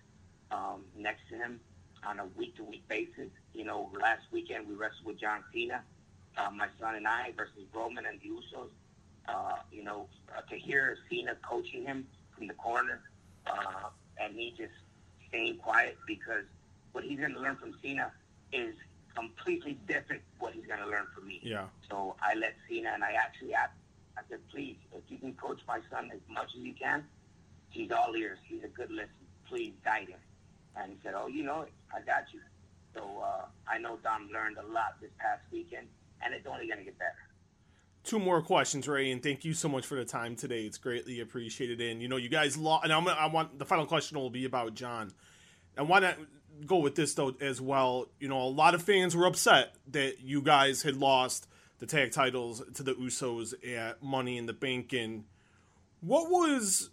um, 0.51 0.83
next 0.97 1.29
to 1.31 1.37
him 1.37 1.61
on 2.07 2.21
a 2.21 2.27
week 2.37 2.57
to 2.57 2.65
week 2.65 2.87
basis. 2.89 3.31
You 3.53 3.65
know, 3.65 3.91
last 3.99 4.23
weekend 4.31 4.69
we 4.69 4.75
wrestled 4.75 5.07
with 5.07 5.19
John 5.21 5.43
Cena, 5.53 5.83
uh, 6.37 6.51
my 6.51 6.69
son 6.81 6.97
and 6.97 7.09
I 7.09 7.33
versus 7.37 7.65
Roman 7.73 8.07
and 8.07 8.21
the 8.21 8.29
Usos. 8.29 8.69
Uh, 9.27 9.57
you 9.73 9.83
know, 9.83 10.07
uh, 10.37 10.43
to 10.51 10.57
hear 10.57 10.99
Cena 11.11 11.35
coaching 11.43 11.87
him 11.87 12.07
from 12.37 12.47
the 12.47 12.53
corner 12.55 13.01
uh, 13.47 13.89
and 14.19 14.35
he 14.35 14.55
just 14.57 14.73
staying 15.29 15.57
quiet 15.59 15.97
because 16.07 16.45
what 16.93 17.05
he's 17.05 17.19
going 17.19 17.35
to 17.35 17.41
learn 17.41 17.57
from 17.57 17.75
Cena 17.83 18.13
is 18.53 18.75
completely 19.15 19.79
different 19.87 20.23
what 20.39 20.55
he's 20.55 20.67
going 20.67 20.81
to 20.81 20.87
learn 20.87 21.07
from 21.15 21.27
me. 21.27 21.41
Yeah. 21.43 21.67
So 21.91 22.17
I 22.21 22.35
let 22.35 22.55
Cena, 22.69 22.91
and 22.95 23.05
I 23.05 23.13
actually 23.13 23.55
asked, 23.55 23.75
I 24.17 24.23
said, 24.29 24.39
please, 24.51 24.77
if 24.93 25.03
you 25.09 25.19
can 25.19 25.35
coach 25.35 25.61
my 25.67 25.81
son 25.91 26.11
as 26.13 26.21
much 26.29 26.51
as 26.57 26.63
you 26.63 26.75
can, 26.75 27.05
he's 27.71 27.91
all 27.91 28.15
ears. 28.17 28.39
He's 28.45 28.63
a 28.63 28.69
good 28.69 28.91
listener. 28.91 29.09
Please 29.49 29.73
guide 29.85 30.09
him. 30.09 30.21
And 30.77 30.93
he 30.93 30.99
said, 31.03 31.15
oh, 31.17 31.27
you 31.27 31.43
know 31.43 31.63
it. 31.63 31.73
I 31.93 32.01
got 32.01 32.33
you. 32.33 32.41
So 32.95 33.23
uh, 33.25 33.47
I 33.69 33.79
know 33.79 33.99
Dom 34.03 34.31
learned 34.33 34.57
a 34.59 34.67
lot 34.73 35.01
this 35.01 35.11
past 35.19 35.43
weekend, 35.53 35.89
and 36.23 36.33
it's 36.33 36.47
only 36.47 36.67
going 36.67 36.79
to 36.79 36.85
get 36.85 36.99
better 36.99 37.25
two 38.05 38.19
more 38.19 38.43
questions, 38.43 38.87
Rey, 38.87 39.11
and 39.11 39.23
thank 39.23 39.45
you 39.45 39.55
so 39.55 39.69
much 39.69 39.87
for 39.87 39.97
the 39.97 40.05
time 40.05 40.37
today. 40.37 40.65
It's 40.65 40.79
greatly 40.79 41.21
appreciated. 41.21 41.81
And 41.81 42.01
you 42.01 42.09
know, 42.09 42.17
you 42.17 42.29
guys 42.29 42.57
lost. 42.57 42.85
And 42.85 42.93
I'm, 42.93 43.09
I 43.09 43.27
want 43.27 43.59
the 43.59 43.65
final 43.65 43.87
question 43.87 44.19
will 44.19 44.31
be 44.31 44.45
about 44.45 44.75
John. 44.75 45.11
I 45.77 45.83
want 45.83 46.05
to 46.05 46.17
go 46.67 46.79
with 46.79 46.95
this 46.95 47.15
though 47.15 47.35
as 47.41 47.61
well. 47.61 48.07
You 48.21 48.29
know, 48.29 48.43
a 48.43 48.49
lot 48.49 48.75
of 48.75 48.83
fans 48.83 49.17
were 49.17 49.27
upset 49.27 49.75
that 49.89 50.21
you 50.21 50.43
guys 50.43 50.83
had 50.83 50.97
lost 50.97 51.49
the 51.79 51.87
tag 51.87 52.13
titles 52.13 52.63
to 52.75 52.83
the 52.83 52.95
Usos 52.95 53.55
at 53.77 54.03
Money 54.03 54.39
in 54.39 54.47
the 54.47 54.53
Bank. 54.53 54.93
And 54.93 55.25
what 56.01 56.31
was, 56.31 56.91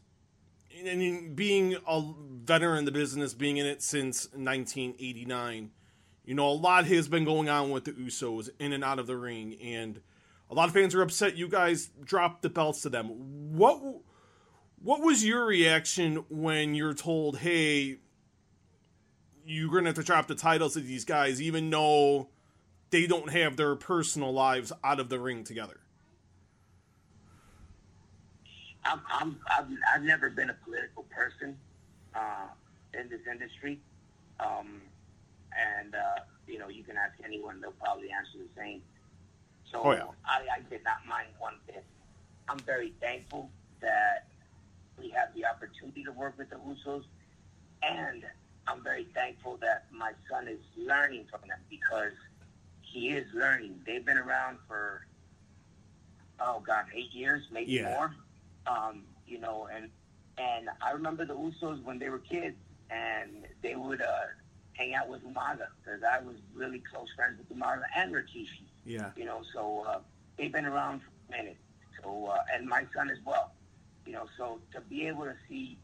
mean, 0.83 1.35
being 1.35 1.75
a 1.87 2.03
veteran 2.43 2.79
in 2.79 2.85
the 2.85 2.91
business, 2.91 3.33
being 3.33 3.57
in 3.57 3.65
it 3.65 3.83
since 3.83 4.25
1989. 4.33 5.71
You 6.23 6.35
know, 6.35 6.49
a 6.49 6.53
lot 6.53 6.85
has 6.85 7.07
been 7.07 7.25
going 7.25 7.49
on 7.49 7.71
with 7.71 7.85
the 7.85 7.93
Usos 7.93 8.49
in 8.59 8.73
and 8.73 8.83
out 8.83 8.99
of 8.99 9.07
the 9.07 9.17
ring, 9.17 9.55
and 9.59 9.99
a 10.51 10.53
lot 10.53 10.67
of 10.67 10.73
fans 10.73 10.93
are 10.93 11.01
upset 11.01 11.37
you 11.37 11.47
guys 11.47 11.89
dropped 12.03 12.41
the 12.41 12.49
belts 12.49 12.81
to 12.81 12.89
them. 12.89 13.07
What 13.55 13.81
what 14.83 15.01
was 15.01 15.23
your 15.23 15.45
reaction 15.45 16.25
when 16.29 16.75
you're 16.75 16.93
told, 16.93 17.37
"Hey, 17.37 17.99
you're 19.45 19.69
going 19.69 19.85
to 19.85 19.89
have 19.89 19.95
to 19.95 20.03
drop 20.03 20.27
the 20.27 20.35
titles 20.35 20.73
to 20.73 20.81
these 20.81 21.05
guys 21.05 21.41
even 21.41 21.69
though 21.69 22.29
they 22.89 23.07
don't 23.07 23.31
have 23.31 23.55
their 23.55 23.75
personal 23.75 24.33
lives 24.33 24.73
out 24.83 24.99
of 24.99 25.09
the 25.09 25.19
ring 25.19 25.43
together?" 25.43 25.79
I'm, 28.83 28.99
I'm, 29.09 29.39
I've, 29.57 29.67
I've 29.95 30.01
never 30.01 30.29
been 30.29 30.49
a 30.49 30.55
political 30.65 31.03
person 31.03 31.55
uh, 32.15 32.47
in 32.99 33.09
this 33.09 33.21
industry. 33.31 33.79
Um, 34.39 34.81
and, 35.55 35.93
uh, 35.93 36.21
you 36.47 36.57
know, 36.57 36.67
you 36.67 36.83
can 36.83 36.97
ask 36.97 37.13
anyone, 37.23 37.61
they'll 37.61 37.71
probably 37.73 38.09
answer 38.09 38.39
the 38.39 38.49
same. 38.59 38.81
So 39.71 39.81
oh, 39.83 39.91
yeah. 39.91 40.03
I, 40.25 40.57
I 40.57 40.59
did 40.69 40.83
not 40.83 41.05
mind 41.07 41.29
one 41.39 41.55
bit. 41.65 41.83
I'm 42.49 42.59
very 42.59 42.93
thankful 42.99 43.49
that 43.81 44.27
we 44.99 45.09
have 45.09 45.33
the 45.35 45.45
opportunity 45.45 46.03
to 46.03 46.11
work 46.11 46.37
with 46.37 46.49
the 46.49 46.57
Usos, 46.57 47.03
and 47.81 48.25
I'm 48.67 48.83
very 48.83 49.07
thankful 49.13 49.57
that 49.61 49.85
my 49.91 50.11
son 50.29 50.47
is 50.47 50.59
learning 50.77 51.27
from 51.31 51.41
them 51.47 51.59
because 51.69 52.13
he 52.81 53.09
is 53.09 53.25
learning. 53.33 53.79
They've 53.85 54.05
been 54.05 54.17
around 54.17 54.57
for 54.67 55.05
oh 56.39 56.61
god, 56.65 56.85
eight 56.93 57.13
years, 57.13 57.43
maybe 57.51 57.71
yeah. 57.71 57.93
more. 57.93 58.15
Um, 58.67 59.03
you 59.27 59.39
know, 59.39 59.67
and 59.73 59.89
And 60.37 60.69
I 60.81 60.91
remember 60.91 61.25
the 61.25 61.35
Usos 61.35 61.83
when 61.83 61.99
they 61.99 62.09
were 62.09 62.19
kids, 62.19 62.57
and 62.89 63.45
they 63.61 63.75
would 63.75 64.01
uh, 64.01 64.27
hang 64.73 64.95
out 64.95 65.09
with 65.09 65.23
Umaga 65.23 65.67
because 65.83 66.01
I 66.03 66.19
was 66.19 66.35
really 66.53 66.79
close 66.79 67.07
friends 67.15 67.37
with 67.37 67.57
Umaga 67.57 67.83
and 67.95 68.13
Rikishi. 68.13 68.63
Yeah. 68.85 69.11
You 69.15 69.25
know, 69.25 69.41
so 69.53 69.85
uh, 69.87 69.99
they've 70.37 70.51
been 70.51 70.65
around 70.65 71.01
for 71.01 71.33
a 71.33 71.37
minute. 71.37 71.57
So 72.01 72.27
uh, 72.27 72.39
and 72.53 72.67
my 72.67 72.85
son 72.95 73.09
as 73.09 73.17
well. 73.25 73.51
You 74.05 74.13
know, 74.13 74.25
so 74.37 74.59
to 74.73 74.81
be 74.81 75.07
able 75.07 75.25
to 75.25 75.35
see 75.47 75.77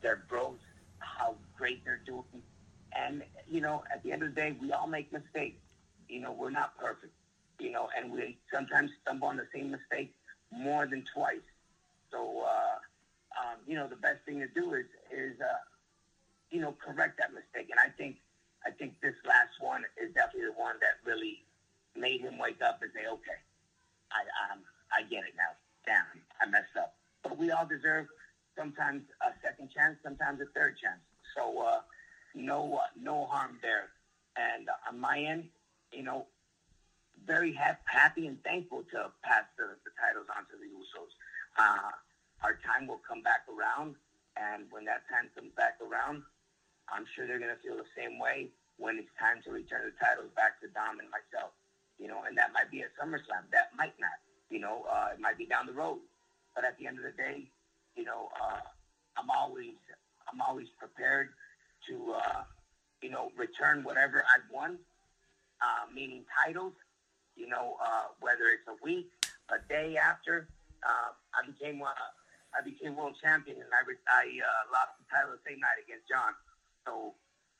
their 0.00 0.22
growth, 0.28 0.60
how 1.00 1.34
great 1.56 1.84
they're 1.84 2.00
doing, 2.06 2.42
and 2.96 3.22
you 3.50 3.60
know, 3.60 3.82
at 3.92 4.02
the 4.02 4.12
end 4.12 4.22
of 4.22 4.34
the 4.34 4.40
day, 4.40 4.56
we 4.60 4.72
all 4.72 4.86
make 4.86 5.12
mistakes. 5.12 5.58
You 6.08 6.20
know, 6.20 6.32
we're 6.32 6.50
not 6.50 6.78
perfect. 6.78 7.12
You 7.58 7.72
know, 7.72 7.88
and 7.96 8.12
we 8.12 8.38
sometimes 8.52 8.92
stumble 9.02 9.28
on 9.28 9.36
the 9.36 9.46
same 9.52 9.70
mistake 9.72 10.14
more 10.52 10.86
than 10.86 11.04
twice. 11.12 11.42
So, 12.10 12.44
uh, 12.46 12.78
um, 13.40 13.56
you 13.66 13.74
know, 13.74 13.88
the 13.88 13.96
best 13.96 14.24
thing 14.24 14.40
to 14.40 14.46
do 14.48 14.74
is 14.74 14.86
is 15.10 15.40
uh, 15.40 15.58
you 16.50 16.60
know 16.60 16.74
correct 16.78 17.18
that 17.18 17.32
mistake. 17.32 17.70
And 17.70 17.80
I 17.80 17.88
think 17.96 18.16
I 18.64 18.70
think 18.70 18.94
this 19.02 19.14
last 19.26 19.60
one 19.60 19.84
is 20.00 20.14
definitely 20.14 20.46
the 20.46 20.60
one 20.60 20.76
that 20.80 20.98
really 21.04 21.42
made 21.98 22.20
him 22.20 22.38
wake 22.38 22.62
up 22.62 22.80
and 22.82 22.90
say, 22.94 23.06
okay, 23.10 23.38
I 24.12 24.52
um, 24.52 24.60
I 24.92 25.02
get 25.02 25.24
it 25.24 25.34
now. 25.36 25.52
Damn, 25.84 26.04
I 26.40 26.46
messed 26.46 26.76
up. 26.78 26.94
But 27.22 27.38
we 27.38 27.50
all 27.50 27.66
deserve 27.66 28.06
sometimes 28.56 29.02
a 29.22 29.32
second 29.42 29.70
chance, 29.74 29.96
sometimes 30.02 30.40
a 30.40 30.46
third 30.56 30.76
chance. 30.78 31.00
So 31.36 31.60
uh, 31.60 31.80
no 32.34 32.80
uh, 32.82 32.88
no 33.00 33.26
harm 33.26 33.58
there. 33.62 33.90
And 34.36 34.68
on 34.88 34.98
my 34.98 35.18
end, 35.18 35.48
you 35.92 36.02
know, 36.02 36.26
very 37.26 37.52
ha- 37.52 37.78
happy 37.84 38.26
and 38.26 38.42
thankful 38.44 38.84
to 38.92 39.10
pass 39.22 39.44
the, 39.58 39.74
the 39.84 39.92
titles 39.98 40.26
on 40.30 40.44
to 40.46 40.56
the 40.56 40.70
Usos. 40.70 41.12
Uh, 41.58 41.90
our 42.42 42.58
time 42.62 42.86
will 42.86 43.02
come 43.02 43.22
back 43.22 43.42
around, 43.50 43.96
and 44.38 44.70
when 44.70 44.84
that 44.84 45.02
time 45.10 45.26
comes 45.34 45.50
back 45.56 45.78
around, 45.82 46.22
I'm 46.88 47.04
sure 47.14 47.26
they're 47.26 47.42
going 47.42 47.54
to 47.54 47.60
feel 47.60 47.76
the 47.76 47.90
same 47.98 48.18
way 48.18 48.48
when 48.78 48.96
it's 48.96 49.10
time 49.18 49.42
to 49.44 49.50
return 49.50 49.90
the 49.90 49.96
titles 49.98 50.30
back 50.38 50.62
to 50.62 50.70
Dom 50.70 51.02
and 51.02 51.10
myself. 51.10 51.50
You 51.98 52.08
know, 52.08 52.22
and 52.26 52.36
that 52.38 52.52
might 52.52 52.70
be 52.70 52.82
at 52.82 52.90
SummerSlam. 52.96 53.50
That 53.52 53.70
might 53.76 53.94
not. 53.98 54.18
You 54.50 54.60
know, 54.60 54.86
uh, 54.90 55.08
it 55.14 55.20
might 55.20 55.36
be 55.36 55.46
down 55.46 55.66
the 55.66 55.72
road. 55.72 55.98
But 56.54 56.64
at 56.64 56.78
the 56.78 56.86
end 56.86 56.98
of 56.98 57.04
the 57.04 57.12
day, 57.12 57.50
you 57.96 58.04
know, 58.04 58.30
uh, 58.40 58.60
I'm 59.16 59.30
always 59.30 59.74
I'm 60.32 60.40
always 60.40 60.68
prepared 60.78 61.30
to 61.88 62.14
uh, 62.16 62.42
you 63.02 63.10
know 63.10 63.30
return 63.36 63.82
whatever 63.82 64.24
I've 64.34 64.48
won, 64.52 64.78
uh, 65.60 65.92
meaning 65.92 66.24
titles. 66.44 66.74
You 67.36 67.48
know, 67.48 67.76
uh, 67.82 68.14
whether 68.20 68.50
it's 68.50 68.66
a 68.66 68.74
week, 68.82 69.10
a 69.50 69.58
day 69.68 69.96
after, 69.96 70.48
uh, 70.82 71.10
I 71.34 71.46
became 71.46 71.82
uh, 71.82 71.94
I 72.54 72.62
became 72.64 72.96
world 72.96 73.16
champion, 73.22 73.56
and 73.58 73.70
I 73.74 73.86
re- 73.86 74.06
I 74.08 74.24
uh, 74.42 74.62
lost 74.72 74.98
the 74.98 75.04
title 75.10 75.32
the 75.34 75.42
same 75.46 75.60
night 75.60 75.78
against 75.82 76.08
John. 76.08 76.32
So 76.86 77.14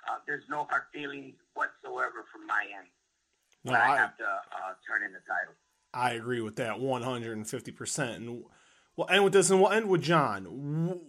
uh, 0.08 0.18
there's 0.26 0.44
no 0.48 0.64
hard 0.70 0.90
feelings 0.92 1.34
whatsoever 1.54 2.24
from 2.32 2.46
my 2.46 2.64
end. 2.70 2.88
When 3.68 3.80
I, 3.80 3.92
I, 3.92 3.96
have 3.96 4.16
to 4.18 4.24
uh, 4.24 4.74
turn 4.86 5.04
in 5.04 5.12
the 5.12 5.20
title. 5.20 5.54
I 5.92 6.12
agree 6.12 6.40
with 6.40 6.56
that 6.56 6.76
150%. 6.76 8.16
And 8.16 8.44
we'll 8.96 9.08
end 9.10 9.24
with 9.24 9.32
this 9.32 9.50
and 9.50 9.60
we'll 9.60 9.72
end 9.72 9.88
with 9.88 10.02
John. 10.02 11.00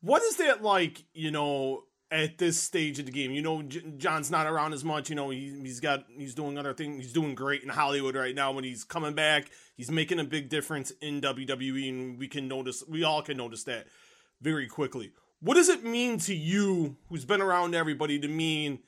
What 0.00 0.22
is 0.22 0.36
that 0.36 0.62
like, 0.62 1.04
you 1.12 1.30
know, 1.30 1.84
at 2.10 2.38
this 2.38 2.60
stage 2.60 2.98
of 2.98 3.06
the 3.06 3.12
game? 3.12 3.32
You 3.32 3.42
know, 3.42 3.62
John's 3.62 4.30
not 4.30 4.46
around 4.46 4.72
as 4.72 4.84
much. 4.84 5.10
You 5.10 5.16
know, 5.16 5.30
he, 5.30 5.60
he's 5.62 5.80
got, 5.80 6.04
he's 6.16 6.34
doing 6.34 6.58
other 6.58 6.74
things. 6.74 7.04
He's 7.04 7.12
doing 7.12 7.34
great 7.34 7.62
in 7.62 7.68
Hollywood 7.68 8.14
right 8.14 8.34
now. 8.34 8.52
When 8.52 8.64
he's 8.64 8.84
coming 8.84 9.14
back, 9.14 9.50
he's 9.76 9.90
making 9.90 10.18
a 10.18 10.24
big 10.24 10.48
difference 10.48 10.92
in 11.00 11.20
WWE. 11.20 11.88
And 11.88 12.18
we 12.18 12.28
can 12.28 12.48
notice, 12.48 12.84
we 12.88 13.04
all 13.04 13.22
can 13.22 13.36
notice 13.36 13.64
that 13.64 13.86
very 14.40 14.66
quickly. 14.66 15.12
What 15.40 15.54
does 15.54 15.68
it 15.68 15.84
mean 15.84 16.18
to 16.20 16.34
you, 16.34 16.96
who's 17.08 17.24
been 17.24 17.42
around 17.42 17.74
everybody, 17.74 18.18
to 18.20 18.28
mean 18.28 18.78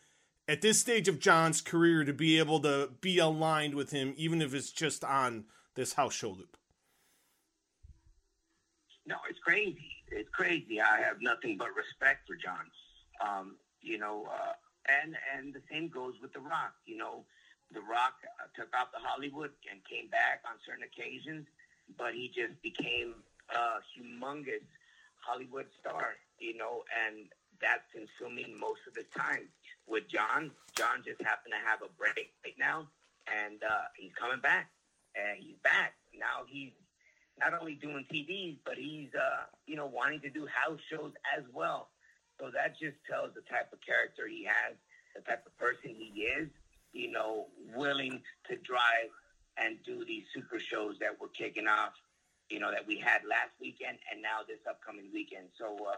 at 0.47 0.61
this 0.61 0.81
stage 0.81 1.09
of 1.09 1.19
John's 1.19 1.61
career 1.61 2.05
to 2.05 2.13
be 2.13 2.39
able 2.39 2.61
to 2.61 2.91
be 3.01 3.19
aligned 3.19 3.75
with 3.75 3.91
him, 3.91 4.15
even 4.17 4.43
if 4.43 4.55
it's 4.55 4.71
just 4.71 5.05
on 5.05 5.45
this 5.75 5.95
house 5.95 6.15
show 6.15 6.31
loop? 6.31 6.57
No, 9.07 9.17
it's 9.29 9.39
crazy. 9.39 9.91
It's 10.09 10.29
crazy. 10.31 10.81
I 10.81 11.01
have 11.01 11.21
nothing 11.21 11.57
but 11.59 11.69
respect 11.77 12.27
for 12.27 12.37
John. 12.37 12.65
Um, 13.21 13.57
you 13.81 13.99
know, 13.99 14.27
uh, 14.31 14.53
and 14.89 15.17
and 15.37 15.53
the 15.53 15.61
same 15.71 15.89
goes 15.89 16.15
with 16.23 16.33
The 16.33 16.41
Rock. 16.41 16.73
You 16.87 16.97
know, 16.97 17.25
The 17.73 17.81
Rock 17.81 18.15
took 18.57 18.69
off 18.77 18.93
the 18.93 19.01
Hollywood 19.03 19.51
and 19.71 19.81
came 19.85 20.09
back 20.09 20.41
on 20.49 20.57
certain 20.65 20.85
occasions, 20.85 21.47
but 21.99 22.15
he 22.15 22.29
just 22.29 22.61
became 22.63 23.15
a 23.53 23.81
humongous 23.93 24.65
Hollywood 25.21 25.67
star. 25.81 26.17
You 26.39 26.57
know, 26.57 26.85
and 26.93 27.29
that's 27.61 27.85
consuming 27.93 28.59
most 28.59 28.81
of 28.89 28.97
his 28.97 29.09
time. 29.17 29.49
With 29.87 30.09
John, 30.09 30.51
John 30.77 31.03
just 31.05 31.21
happened 31.23 31.53
to 31.53 31.69
have 31.69 31.83
a 31.83 31.93
break 31.99 32.33
right 32.45 32.57
now, 32.59 32.89
and 33.29 33.63
uh, 33.63 33.89
he's 33.97 34.13
coming 34.19 34.41
back. 34.41 34.71
And 35.15 35.39
he's 35.39 35.57
back 35.63 35.95
now. 36.19 36.43
He's 36.49 36.73
not 37.39 37.55
only 37.55 37.75
doing 37.75 38.05
TVs, 38.13 38.59
but 38.65 38.77
he's 38.77 39.15
uh, 39.15 39.45
you 39.67 39.77
know 39.77 39.87
wanting 39.87 40.21
to 40.21 40.31
do 40.31 40.47
house 40.47 40.81
shows 40.91 41.13
as 41.37 41.45
well. 41.53 41.89
So 42.41 42.51
that 42.53 42.79
just 42.79 42.97
tells 43.09 43.31
the 43.35 43.43
type 43.43 43.73
of 43.73 43.79
character 43.81 44.27
he 44.27 44.45
has, 44.45 44.75
the 45.15 45.23
type 45.23 45.47
of 45.47 45.57
person 45.59 45.95
he 45.97 46.23
is. 46.23 46.49
You 46.93 47.11
know, 47.11 47.47
willing 47.75 48.23
to 48.49 48.57
drive 48.57 49.11
and 49.57 49.79
do 49.85 50.05
these 50.05 50.25
super 50.33 50.61
shows 50.61 50.97
that 51.01 51.21
we're 51.21 51.29
kicking 51.29 51.67
off. 51.67 51.93
You 52.51 52.61
know 52.61 52.71
that 52.71 52.87
we 52.87 52.99
had 52.99 53.23
last 53.29 53.51
weekend 53.61 53.99
and 54.11 54.23
now 54.23 54.47
this 54.47 54.59
upcoming 54.69 55.11
weekend. 55.13 55.49
So 55.59 55.77
uh, 55.87 55.97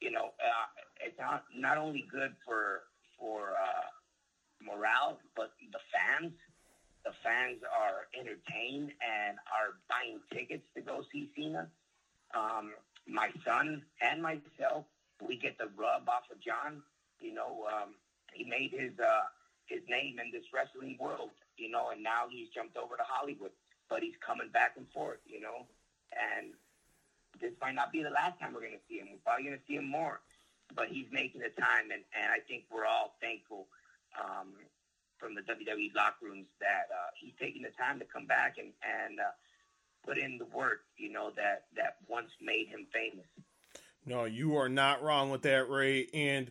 you 0.00 0.10
know, 0.10 0.26
uh, 0.38 0.66
it's 1.04 1.18
not 1.18 1.44
not 1.54 1.78
only 1.78 2.06
good 2.10 2.34
for 2.44 2.82
for 3.18 3.52
uh, 3.52 3.88
morale, 4.64 5.18
but 5.36 5.52
the 5.72 5.80
fans 5.92 6.32
the 7.04 7.12
fans 7.22 7.62
are 7.64 8.10
entertained 8.12 8.92
and 9.00 9.38
are 9.48 9.80
buying 9.88 10.20
tickets 10.28 10.66
to 10.74 10.82
go 10.82 11.04
see 11.12 11.30
Cena. 11.34 11.68
Um, 12.34 12.72
my 13.06 13.30
son 13.46 13.82
and 14.02 14.20
myself, 14.20 14.84
we 15.26 15.38
get 15.38 15.56
the 15.56 15.70
rub 15.76 16.08
off 16.08 16.28
of 16.30 16.40
John. 16.40 16.82
You 17.20 17.32
know, 17.34 17.64
um, 17.64 17.94
he 18.32 18.44
made 18.44 18.72
his 18.72 18.92
uh, 19.00 19.26
his 19.66 19.80
name 19.88 20.18
in 20.18 20.30
this 20.32 20.44
wrestling 20.52 20.96
world. 21.00 21.30
You 21.56 21.70
know, 21.70 21.90
and 21.90 22.02
now 22.02 22.28
he's 22.30 22.48
jumped 22.50 22.76
over 22.76 22.96
to 22.96 23.02
Hollywood, 23.06 23.52
but 23.88 24.02
he's 24.02 24.18
coming 24.24 24.50
back 24.52 24.74
and 24.76 24.86
forth. 24.92 25.18
You 25.24 25.40
know, 25.40 25.64
and 26.12 26.52
this 27.40 27.52
might 27.60 27.74
not 27.74 27.90
be 27.90 28.02
the 28.02 28.10
last 28.10 28.38
time 28.38 28.52
we're 28.52 28.68
going 28.68 28.78
to 28.78 28.86
see 28.88 28.98
him. 28.98 29.08
We're 29.12 29.24
probably 29.24 29.46
going 29.46 29.58
to 29.58 29.64
see 29.66 29.80
him 29.80 29.88
more, 29.88 30.20
but 30.74 30.88
he's 30.88 31.06
making 31.12 31.40
the 31.40 31.50
time, 31.60 31.90
and, 31.92 32.02
and 32.14 32.30
I 32.30 32.40
think 32.46 32.64
we're 32.72 32.86
all 32.86 33.16
thankful. 33.20 33.66
Um, 34.18 34.54
from 35.18 35.34
the 35.34 35.42
WWE 35.42 35.94
locker 35.94 36.24
rooms 36.24 36.46
that 36.60 36.86
uh, 36.94 37.10
he's 37.20 37.32
taking 37.40 37.62
the 37.62 37.70
time 37.70 37.98
to 37.98 38.04
come 38.04 38.26
back 38.26 38.56
and 38.58 38.68
and 38.82 39.18
uh, 39.18 39.34
put 40.06 40.18
in 40.18 40.38
the 40.38 40.46
work, 40.46 40.80
you 40.96 41.12
know, 41.12 41.30
that 41.36 41.64
that 41.76 41.96
once 42.08 42.30
made 42.40 42.68
him 42.68 42.86
famous. 42.92 43.26
No, 44.06 44.24
you 44.24 44.56
are 44.56 44.68
not 44.68 45.02
wrong 45.02 45.30
with 45.30 45.42
that, 45.42 45.68
Rey. 45.68 46.06
And 46.14 46.50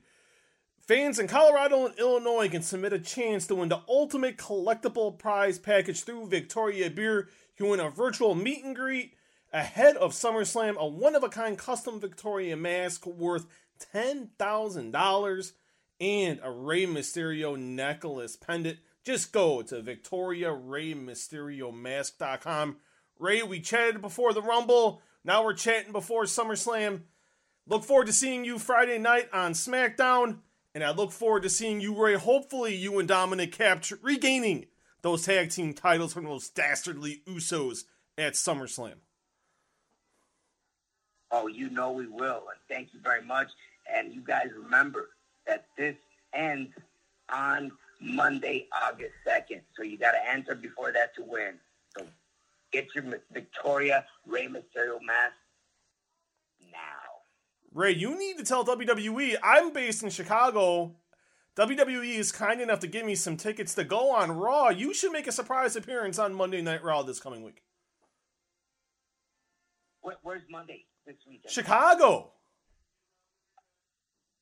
fans 0.80 1.18
in 1.18 1.28
Colorado 1.28 1.88
and 1.88 1.98
Illinois 1.98 2.50
can 2.50 2.62
submit 2.62 2.94
a 2.94 3.00
chance 3.00 3.48
to 3.48 3.56
win 3.56 3.70
the 3.70 3.82
ultimate 3.90 4.38
collectible 4.38 5.18
prize 5.18 5.58
package 5.58 6.04
through 6.04 6.28
Victoria 6.28 6.90
Beer. 6.92 7.30
You 7.58 7.68
win 7.68 7.80
a 7.80 7.90
virtual 7.90 8.36
meet 8.36 8.64
and 8.64 8.76
greet 8.76 9.16
ahead 9.52 9.98
of 9.98 10.12
SummerSlam, 10.12 10.76
a 10.76 10.86
one 10.86 11.16
of 11.16 11.24
a 11.24 11.30
kind 11.30 11.58
custom 11.58 12.00
Victoria 12.00 12.56
mask 12.56 13.08
worth 13.08 13.48
ten 13.80 14.30
thousand 14.38 14.92
dollars 14.92 15.54
and 16.00 16.40
a 16.44 16.52
Rey 16.52 16.86
Mysterio 16.86 17.58
necklace 17.58 18.36
pendant. 18.36 18.78
Just 19.04 19.32
go 19.32 19.64
to 19.64 19.82
VictoriaReyMysterioMask.com. 19.82 22.78
Rey, 23.20 23.42
we 23.42 23.62
chatted 23.62 24.02
before 24.02 24.34
the 24.34 24.42
Rumble. 24.42 25.02
Now 25.24 25.44
we're 25.44 25.54
chatting 25.54 25.92
before 25.92 26.24
SummerSlam. 26.24 27.02
Look 27.66 27.84
forward 27.84 28.08
to 28.08 28.14
seeing 28.14 28.46
you 28.46 28.60
Friday 28.60 28.98
night 28.98 29.30
on 29.34 29.54
SmackDown. 29.54 30.40
And 30.74 30.84
I 30.84 30.92
look 30.92 31.12
forward 31.12 31.44
to 31.44 31.50
seeing 31.50 31.82
you, 31.82 32.00
Rey. 32.00 32.16
Hopefully, 32.16 32.76
you 32.76 33.00
and 33.00 33.10
Dominik 33.10 33.52
capture 33.52 34.00
regaining 34.02 34.68
those 35.02 35.26
tag 35.26 35.50
team 35.50 35.74
titles 35.74 36.14
from 36.14 36.26
those 36.26 36.50
dastardly 36.50 37.24
Usos 37.28 37.86
at 38.18 38.34
SummerSlam. 38.34 38.96
Oh, 41.32 41.48
you 41.48 41.70
know 41.70 41.92
we 41.92 42.08
will. 42.08 42.44
And 42.50 42.60
thank 42.70 42.94
you 42.94 43.00
very 43.04 43.24
much. 43.24 43.48
And 43.94 44.14
you 44.14 44.22
guys 44.22 44.48
remember 44.56 45.10
that 45.46 45.66
this 45.78 45.96
ends 46.34 46.72
on 47.34 47.72
Monday, 48.02 48.68
August 48.84 49.14
2nd. 49.28 49.62
So 49.76 49.84
you 49.84 49.98
got 49.98 50.12
to 50.12 50.30
enter 50.30 50.56
before 50.56 50.92
that 50.92 51.16
to 51.16 51.24
win. 51.24 51.56
So 51.98 52.06
get 52.72 52.88
your 52.96 53.04
Victoria 53.32 54.06
Rey 54.26 54.48
Mysterio 54.48 55.00
mask 55.06 55.36
now. 56.72 56.78
Rey, 57.74 57.92
you 57.92 58.18
need 58.18 58.38
to 58.38 58.44
tell 58.44 58.66
WWE 58.66 59.36
I'm 59.44 59.74
based 59.74 60.04
in 60.04 60.10
Chicago. 60.10 60.96
WWE 61.56 62.20
is 62.20 62.32
kind 62.32 62.62
enough 62.62 62.80
to 62.82 62.88
give 62.88 63.06
me 63.06 63.16
some 63.16 63.36
tickets 63.36 63.74
to 63.74 63.84
go 63.84 64.12
on 64.12 64.32
Raw. 64.32 64.70
You 64.70 64.94
should 64.94 65.12
make 65.12 65.26
a 65.26 65.32
surprise 65.32 65.76
appearance 65.76 66.20
on 66.20 66.34
Monday 66.36 66.62
Night 66.62 66.84
Raw 66.84 67.02
this 67.02 67.20
coming 67.20 67.44
week. 67.44 67.64
Where, 70.02 70.18
where's 70.22 70.44
Monday 70.50 70.86
this 71.08 71.16
weekend? 71.26 71.50
Chicago. 71.52 72.32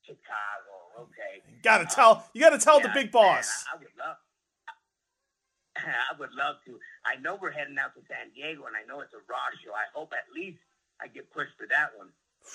Chicago. 0.04 0.74
Okay. 1.00 1.42
You 1.48 1.62
gotta 1.62 1.86
tell. 1.86 2.26
You 2.34 2.40
gotta 2.40 2.58
tell 2.58 2.80
the 2.80 2.88
Yeah, 2.88 2.94
big 2.94 3.14
man, 3.14 3.22
boss. 3.22 3.64
I, 3.72 3.76
I 3.76 3.78
would 3.78 3.94
love. 3.98 4.16
I 5.76 6.12
would 6.18 6.32
love 6.34 6.56
to. 6.66 6.78
I 7.06 7.16
know 7.22 7.38
we're 7.40 7.52
heading 7.52 7.76
out 7.78 7.94
to 7.94 8.02
San 8.08 8.34
Diego, 8.34 8.66
and 8.66 8.74
I 8.76 8.82
know 8.86 9.00
it's 9.00 9.14
a 9.14 9.22
Raw 9.30 9.48
show. 9.64 9.72
I 9.72 9.86
hope 9.94 10.12
at 10.12 10.26
least 10.34 10.58
I 11.00 11.06
get 11.06 11.30
pushed 11.32 11.56
for 11.56 11.66
that 11.70 11.96
one. 11.96 12.08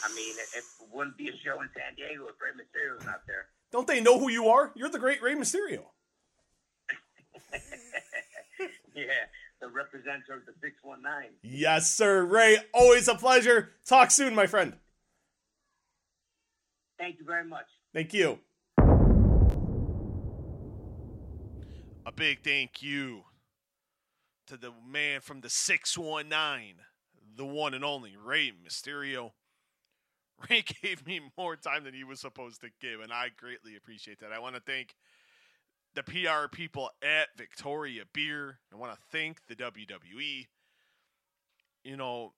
I 0.04 0.10
mean, 0.16 0.36
it, 0.38 0.58
it 0.60 0.64
wouldn't 0.92 1.18
be 1.18 1.30
a 1.30 1.36
show 1.44 1.62
in 1.62 1.70
San 1.76 1.96
Diego 1.96 2.28
if 2.28 2.36
Rey 2.40 2.52
Mysterio's 2.56 3.06
not 3.06 3.22
there. 3.28 3.48
Don't 3.72 3.88
they 3.88 4.02
know 4.02 4.20
who 4.20 4.30
you 4.30 4.48
are? 4.48 4.72
You're 4.76 4.90
the 4.90 5.00
great 5.00 5.22
Rey 5.22 5.36
Mysterio. 5.36 5.84
yeah, 8.96 9.28
the 9.62 9.70
representative 9.70 10.38
of 10.38 10.46
the 10.46 10.54
619. 10.62 11.32
Yes, 11.44 11.90
sir. 11.92 12.26
Rey, 12.26 12.58
always 12.74 13.08
a 13.08 13.16
pleasure. 13.16 13.70
Talk 13.86 14.12
soon, 14.12 14.36
my 14.36 14.48
friend. 14.48 14.74
Thank 16.98 17.20
you 17.20 17.26
very 17.26 17.46
much. 17.46 17.66
Thank 17.94 18.14
you. 18.14 18.40
A 22.06 22.12
big 22.14 22.44
thank 22.44 22.82
you 22.82 23.24
to 24.48 24.58
the 24.58 24.72
man 24.86 25.22
from 25.22 25.42
the 25.42 25.50
619, 25.50 26.76
the 27.38 27.46
one 27.46 27.74
and 27.74 27.86
only 27.86 28.18
Rey 28.18 28.52
Mysterio. 28.52 29.32
Rey 30.50 30.64
gave 30.82 31.06
me 31.06 31.22
more 31.38 31.56
time 31.56 31.84
than 31.84 31.94
he 31.94 32.04
was 32.04 32.20
supposed 32.20 32.62
to 32.62 32.70
give, 32.82 33.00
and 33.00 33.14
I 33.14 33.30
greatly 33.36 33.76
appreciate 33.76 34.20
that. 34.20 34.32
I 34.32 34.40
want 34.40 34.56
to 34.56 34.62
thank 34.62 34.96
the 35.96 36.04
PR 36.04 36.48
people 36.52 36.90
at 37.02 37.30
Victoria 37.38 38.04
Beer. 38.14 38.60
I 38.74 38.78
want 38.78 38.94
to 38.94 39.00
thank 39.12 39.46
the 39.48 39.56
WWE. 39.56 40.48
You 41.84 41.98
know, 41.98 42.34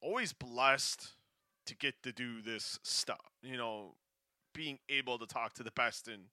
always 0.00 0.32
blessed 0.32 1.10
to 1.66 1.76
get 1.76 2.02
to 2.02 2.12
do 2.12 2.42
this 2.42 2.78
stuff. 2.82 3.30
You 3.42 3.56
know, 3.56 3.94
being 4.54 4.78
able 4.88 5.18
to 5.18 5.26
talk 5.26 5.54
to 5.54 5.62
the 5.62 5.70
best 5.72 6.08
in 6.08 6.26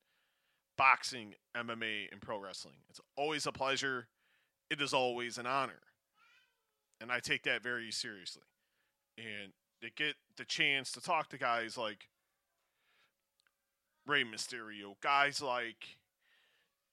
boxing, 0.77 1.33
MMA, 1.55 2.11
and 2.11 2.21
pro 2.21 2.39
wrestling. 2.39 2.75
It's 2.89 3.01
always 3.15 3.45
a 3.45 3.51
pleasure. 3.51 4.07
It 4.69 4.81
is 4.81 4.93
always 4.93 5.37
an 5.37 5.45
honor. 5.45 5.81
And 7.01 7.11
I 7.11 7.19
take 7.19 7.43
that 7.43 7.63
very 7.63 7.91
seriously. 7.91 8.43
And 9.17 9.53
to 9.81 9.89
get 9.91 10.15
the 10.35 10.45
chance 10.45 10.91
to 10.91 11.01
talk 11.01 11.29
to 11.29 11.37
guys 11.37 11.77
like 11.77 12.09
Rey 14.07 14.23
Mysterio, 14.23 14.95
guys 15.01 15.41
like, 15.41 15.97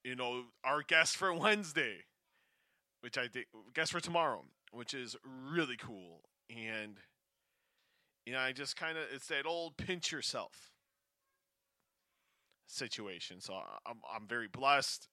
you 0.02 0.16
know, 0.16 0.44
our 0.64 0.82
guest 0.82 1.16
for 1.16 1.32
Wednesday, 1.38 1.98
which 3.00 3.16
I 3.16 3.28
think, 3.28 3.46
guest 3.72 3.92
for 3.92 4.00
tomorrow, 4.00 4.44
which 4.72 4.94
is 4.94 5.16
really 5.24 5.76
cool. 5.76 6.22
And, 6.50 6.96
you 8.26 8.32
know, 8.32 8.40
I 8.40 8.52
just 8.52 8.76
kind 8.76 8.98
of, 8.98 9.04
it's 9.12 9.28
that 9.28 9.46
old 9.46 9.76
pinch 9.76 10.10
yourself 10.10 10.72
situation. 12.66 13.40
So 13.40 13.54
I'm, 13.86 14.00
I'm 14.14 14.26
very 14.26 14.48
blessed. 14.48 15.08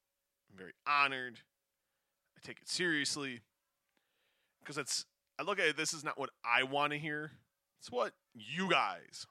I'm 0.52 0.58
very 0.58 0.74
honored. 0.88 1.40
I 2.36 2.46
take 2.46 2.60
it 2.62 2.70
seriously 2.70 3.42
because 4.62 4.78
it's, 4.78 5.06
I 5.40 5.44
look 5.44 5.60
at 5.60 5.68
it, 5.68 5.78
this 5.78 5.94
is 5.94 6.04
not 6.04 6.20
what 6.20 6.30
I 6.44 6.64
want 6.64 6.94
to 6.94 7.00
hear. 7.00 7.32
It's 7.80 7.92
what 7.92 8.14
you 8.34 8.70
guys 8.70 9.26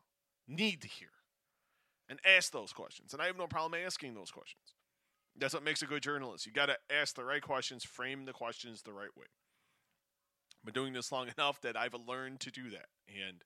need 0.49 0.83
to 0.83 0.89
hear 0.89 1.09
and 2.11 2.19
ask 2.27 2.53
those 2.53 2.73
questions. 2.73 3.13
And 3.13 3.23
I 3.23 3.27
have 3.27 3.39
no 3.39 3.47
problem 3.47 3.81
asking 3.87 4.15
those 4.15 4.33
questions. 4.33 4.75
That's 5.39 5.55
what 5.55 5.63
makes 5.63 5.81
a 5.81 5.87
good 5.87 6.03
journalist. 6.03 6.45
You 6.45 6.53
got 6.53 6.67
to 6.67 6.77
ask 6.91 7.15
the 7.15 7.25
right 7.25 7.41
questions, 7.41 7.85
frame 7.85 8.25
the 8.25 8.33
questions 8.33 8.83
the 8.83 8.93
right 8.93 9.17
way. 9.17 9.27
I've 10.59 10.67
been 10.67 10.83
doing 10.83 10.93
this 10.93 11.13
long 11.13 11.29
enough 11.39 11.61
that 11.63 11.77
I've 11.77 11.95
learned 12.07 12.41
to 12.41 12.51
do 12.51 12.69
that. 12.71 12.87
And 13.09 13.45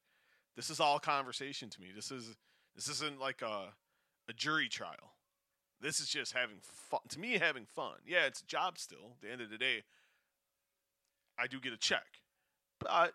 this 0.56 0.70
is 0.70 0.80
all 0.80 0.98
conversation 0.98 1.68
to 1.68 1.80
me. 1.80 1.88
This 1.94 2.10
is 2.10 2.36
this 2.74 2.88
isn't 2.88 3.20
like 3.20 3.42
a 3.42 3.74
a 4.28 4.32
jury 4.32 4.68
trial. 4.68 5.12
This 5.80 6.00
is 6.00 6.08
just 6.08 6.32
having 6.32 6.56
fun. 6.62 7.00
To 7.10 7.20
me, 7.20 7.36
having 7.38 7.66
fun. 7.66 7.96
Yeah, 8.06 8.24
it's 8.24 8.40
a 8.40 8.46
job 8.46 8.78
still. 8.78 9.12
At 9.16 9.20
the 9.20 9.30
end 9.30 9.40
of 9.42 9.50
the 9.50 9.58
day, 9.58 9.82
I 11.38 11.46
do 11.46 11.60
get 11.60 11.74
a 11.74 11.76
check, 11.76 12.06
but 12.80 13.12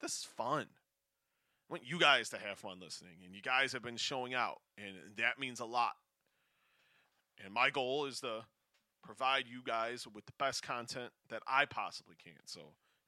this 0.00 0.12
is 0.12 0.24
fun. 0.24 0.66
I 1.68 1.72
want 1.72 1.84
you 1.86 1.98
guys 1.98 2.28
to 2.30 2.38
have 2.38 2.58
fun 2.58 2.78
listening, 2.80 3.16
and 3.24 3.34
you 3.34 3.40
guys 3.40 3.72
have 3.72 3.82
been 3.82 3.96
showing 3.96 4.34
out, 4.34 4.60
and 4.76 4.94
that 5.16 5.38
means 5.38 5.60
a 5.60 5.64
lot. 5.64 5.92
And 7.42 7.52
my 7.52 7.70
goal 7.70 8.04
is 8.04 8.20
to 8.20 8.44
provide 9.02 9.44
you 9.48 9.62
guys 9.64 10.06
with 10.12 10.26
the 10.26 10.32
best 10.38 10.62
content 10.62 11.10
that 11.30 11.42
I 11.46 11.64
possibly 11.64 12.16
can. 12.22 12.46
So, 12.46 12.60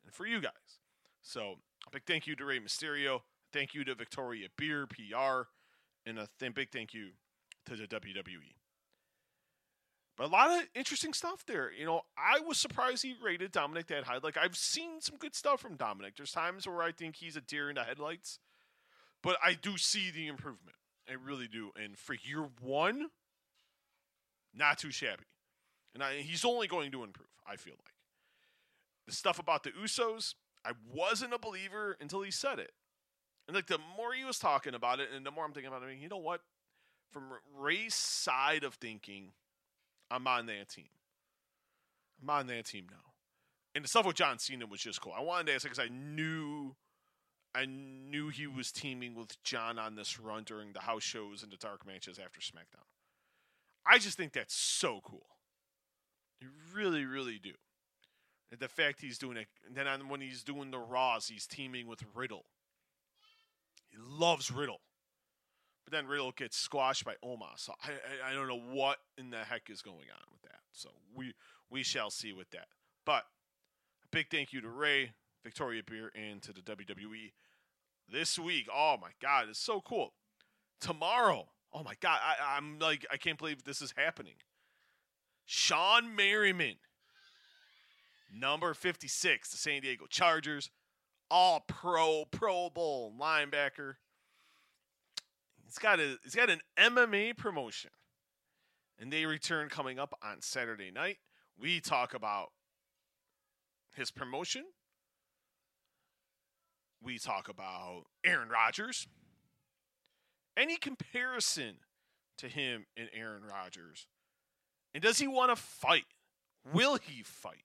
and 0.04 0.14
for 0.14 0.26
you 0.26 0.40
guys. 0.40 0.80
So, 1.22 1.56
a 1.86 1.90
big 1.90 2.04
thank 2.06 2.26
you 2.26 2.34
to 2.36 2.44
Rey 2.44 2.60
Mysterio. 2.60 3.20
Thank 3.52 3.74
you 3.74 3.84
to 3.84 3.94
Victoria 3.94 4.48
Beer 4.56 4.86
PR, 4.86 5.48
and 6.04 6.18
a 6.18 6.28
th- 6.38 6.54
big 6.54 6.70
thank 6.70 6.94
you 6.94 7.10
to 7.66 7.76
the 7.76 7.86
WWE. 7.86 8.55
But 10.16 10.24
a 10.24 10.28
lot 10.28 10.50
of 10.50 10.66
interesting 10.74 11.12
stuff 11.12 11.44
there. 11.46 11.70
You 11.72 11.84
know, 11.84 12.02
I 12.16 12.40
was 12.40 12.58
surprised 12.58 13.02
he 13.02 13.14
rated 13.22 13.52
Dominik 13.52 13.88
that 13.88 14.04
high. 14.04 14.18
Like 14.22 14.38
I've 14.38 14.56
seen 14.56 15.00
some 15.00 15.16
good 15.16 15.34
stuff 15.34 15.60
from 15.60 15.76
Dominik. 15.76 16.16
There's 16.16 16.32
times 16.32 16.66
where 16.66 16.82
I 16.82 16.92
think 16.92 17.16
he's 17.16 17.36
a 17.36 17.40
deer 17.42 17.68
in 17.68 17.74
the 17.74 17.84
headlights, 17.84 18.38
but 19.22 19.36
I 19.44 19.54
do 19.54 19.76
see 19.76 20.10
the 20.10 20.26
improvement. 20.26 20.76
I 21.08 21.12
really 21.14 21.48
do. 21.48 21.70
And 21.76 21.98
for 21.98 22.14
year 22.14 22.48
one, 22.62 23.08
not 24.54 24.78
too 24.78 24.90
shabby. 24.90 25.24
And 25.94 26.02
I, 26.02 26.16
he's 26.16 26.44
only 26.44 26.66
going 26.66 26.90
to 26.92 27.04
improve. 27.04 27.28
I 27.46 27.56
feel 27.56 27.74
like 27.74 27.94
the 29.06 29.12
stuff 29.12 29.38
about 29.38 29.62
the 29.62 29.70
Usos. 29.70 30.34
I 30.64 30.72
wasn't 30.92 31.32
a 31.32 31.38
believer 31.38 31.96
until 32.00 32.22
he 32.22 32.30
said 32.30 32.58
it. 32.58 32.72
And 33.46 33.54
like 33.54 33.68
the 33.68 33.78
more 33.96 34.12
he 34.12 34.24
was 34.24 34.38
talking 34.38 34.74
about 34.74 34.98
it, 34.98 35.08
and 35.14 35.24
the 35.24 35.30
more 35.30 35.44
I'm 35.44 35.52
thinking 35.52 35.68
about 35.68 35.82
it, 35.82 35.86
I 35.86 35.88
mean, 35.90 36.00
you 36.00 36.08
know 36.08 36.16
what? 36.16 36.40
From 37.12 37.24
Rey's 37.56 37.94
side 37.94 38.64
of 38.64 38.74
thinking, 38.74 39.30
I'm 40.10 40.26
on 40.26 40.46
that 40.46 40.68
team. 40.68 40.88
I'm 42.22 42.30
on 42.30 42.46
that 42.46 42.66
team 42.66 42.86
now. 42.90 43.12
And 43.74 43.84
the 43.84 43.88
stuff 43.88 44.06
with 44.06 44.16
John 44.16 44.38
Cena 44.38 44.66
was 44.66 44.80
just 44.80 45.00
cool. 45.00 45.12
I 45.16 45.22
wanted 45.22 45.48
to 45.48 45.54
ask 45.54 45.64
because 45.64 45.78
I 45.78 45.88
knew, 45.88 46.74
I 47.54 47.66
knew 47.66 48.28
he 48.30 48.46
was 48.46 48.72
teaming 48.72 49.14
with 49.14 49.42
John 49.42 49.78
on 49.78 49.96
this 49.96 50.18
run 50.18 50.44
during 50.44 50.72
the 50.72 50.80
house 50.80 51.02
shows 51.02 51.42
and 51.42 51.52
the 51.52 51.56
dark 51.56 51.86
matches 51.86 52.18
after 52.18 52.40
SmackDown. 52.40 52.86
I 53.86 53.98
just 53.98 54.16
think 54.16 54.32
that's 54.32 54.54
so 54.54 55.00
cool. 55.04 55.26
You 56.40 56.48
really, 56.74 57.04
really 57.04 57.38
do. 57.38 57.52
And 58.50 58.60
the 58.60 58.68
fact 58.68 59.00
he's 59.00 59.18
doing 59.18 59.36
it, 59.36 59.48
and 59.66 59.76
then 59.76 59.86
on, 59.86 60.08
when 60.08 60.20
he's 60.20 60.42
doing 60.42 60.70
the 60.70 60.78
Raws, 60.78 61.26
he's 61.26 61.46
teaming 61.46 61.86
with 61.86 62.02
Riddle. 62.14 62.46
He 63.90 63.96
loves 63.98 64.50
Riddle. 64.50 64.80
But 65.86 65.92
then 65.92 66.06
Riddle 66.08 66.32
gets 66.32 66.56
squashed 66.56 67.04
by 67.04 67.14
Omos. 67.24 67.58
So 67.58 67.72
I, 67.82 67.90
I, 67.90 68.30
I 68.30 68.34
don't 68.34 68.48
know 68.48 68.60
what 68.74 68.98
in 69.16 69.30
the 69.30 69.38
heck 69.38 69.70
is 69.70 69.82
going 69.82 70.08
on 70.12 70.26
with 70.32 70.42
that. 70.42 70.60
So 70.72 70.90
we 71.14 71.32
we 71.70 71.84
shall 71.84 72.10
see 72.10 72.32
with 72.32 72.50
that. 72.50 72.66
But 73.04 73.22
a 74.04 74.08
big 74.10 74.26
thank 74.30 74.52
you 74.52 74.60
to 74.60 74.68
Rey, 74.68 75.12
Victoria 75.44 75.82
Beer, 75.88 76.10
and 76.14 76.42
to 76.42 76.52
the 76.52 76.60
WWE 76.60 77.32
this 78.12 78.36
week. 78.36 78.66
Oh 78.74 78.96
my 79.00 79.10
God, 79.22 79.46
it's 79.48 79.60
so 79.60 79.80
cool. 79.80 80.12
Tomorrow, 80.80 81.46
oh 81.72 81.84
my 81.84 81.94
God, 82.00 82.18
I, 82.20 82.56
I'm 82.56 82.80
like 82.80 83.06
I 83.12 83.16
can't 83.16 83.38
believe 83.38 83.62
this 83.62 83.80
is 83.80 83.94
happening. 83.96 84.34
Shawne 85.48 86.16
Merriman, 86.16 86.74
number 88.34 88.74
56, 88.74 89.50
the 89.50 89.56
San 89.56 89.82
Diego 89.82 90.06
Chargers, 90.10 90.70
all 91.30 91.60
pro, 91.60 92.24
Pro 92.24 92.70
Bowl 92.70 93.14
linebacker. 93.16 93.94
He's 95.76 95.82
got 95.82 96.00
a 96.00 96.16
he's 96.22 96.34
got 96.34 96.48
an 96.48 96.60
MMA 96.78 97.36
promotion. 97.36 97.90
And 98.98 99.12
they 99.12 99.26
return 99.26 99.68
coming 99.68 99.98
up 99.98 100.14
on 100.22 100.40
Saturday 100.40 100.90
night. 100.90 101.18
We 101.60 101.80
talk 101.80 102.14
about 102.14 102.48
his 103.94 104.10
promotion. 104.10 104.64
We 107.02 107.18
talk 107.18 107.50
about 107.50 108.04
Aaron 108.24 108.48
Rodgers. 108.48 109.06
Any 110.56 110.76
comparison 110.76 111.74
to 112.38 112.48
him 112.48 112.86
and 112.96 113.10
Aaron 113.12 113.42
Rodgers? 113.42 114.06
And 114.94 115.02
does 115.02 115.18
he 115.18 115.28
want 115.28 115.54
to 115.54 115.62
fight? 115.62 116.06
Will 116.72 116.96
he 116.96 117.22
fight? 117.22 117.64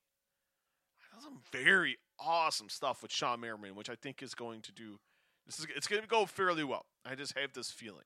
Some 1.21 1.39
very 1.49 1.97
awesome 2.19 2.67
stuff 2.67 3.01
with 3.01 3.11
Shawne 3.11 3.39
Merriman, 3.39 3.75
which 3.75 3.89
I 3.89 3.95
think 3.95 4.21
is 4.21 4.33
going 4.33 4.61
to 4.63 4.73
do. 4.73 4.99
This 5.45 5.59
is 5.59 5.67
it's 5.75 5.87
going 5.87 6.01
to 6.01 6.07
go 6.07 6.25
fairly 6.25 6.63
well. 6.63 6.85
I 7.05 7.15
just 7.15 7.37
have 7.37 7.53
this 7.53 7.71
feeling, 7.71 8.05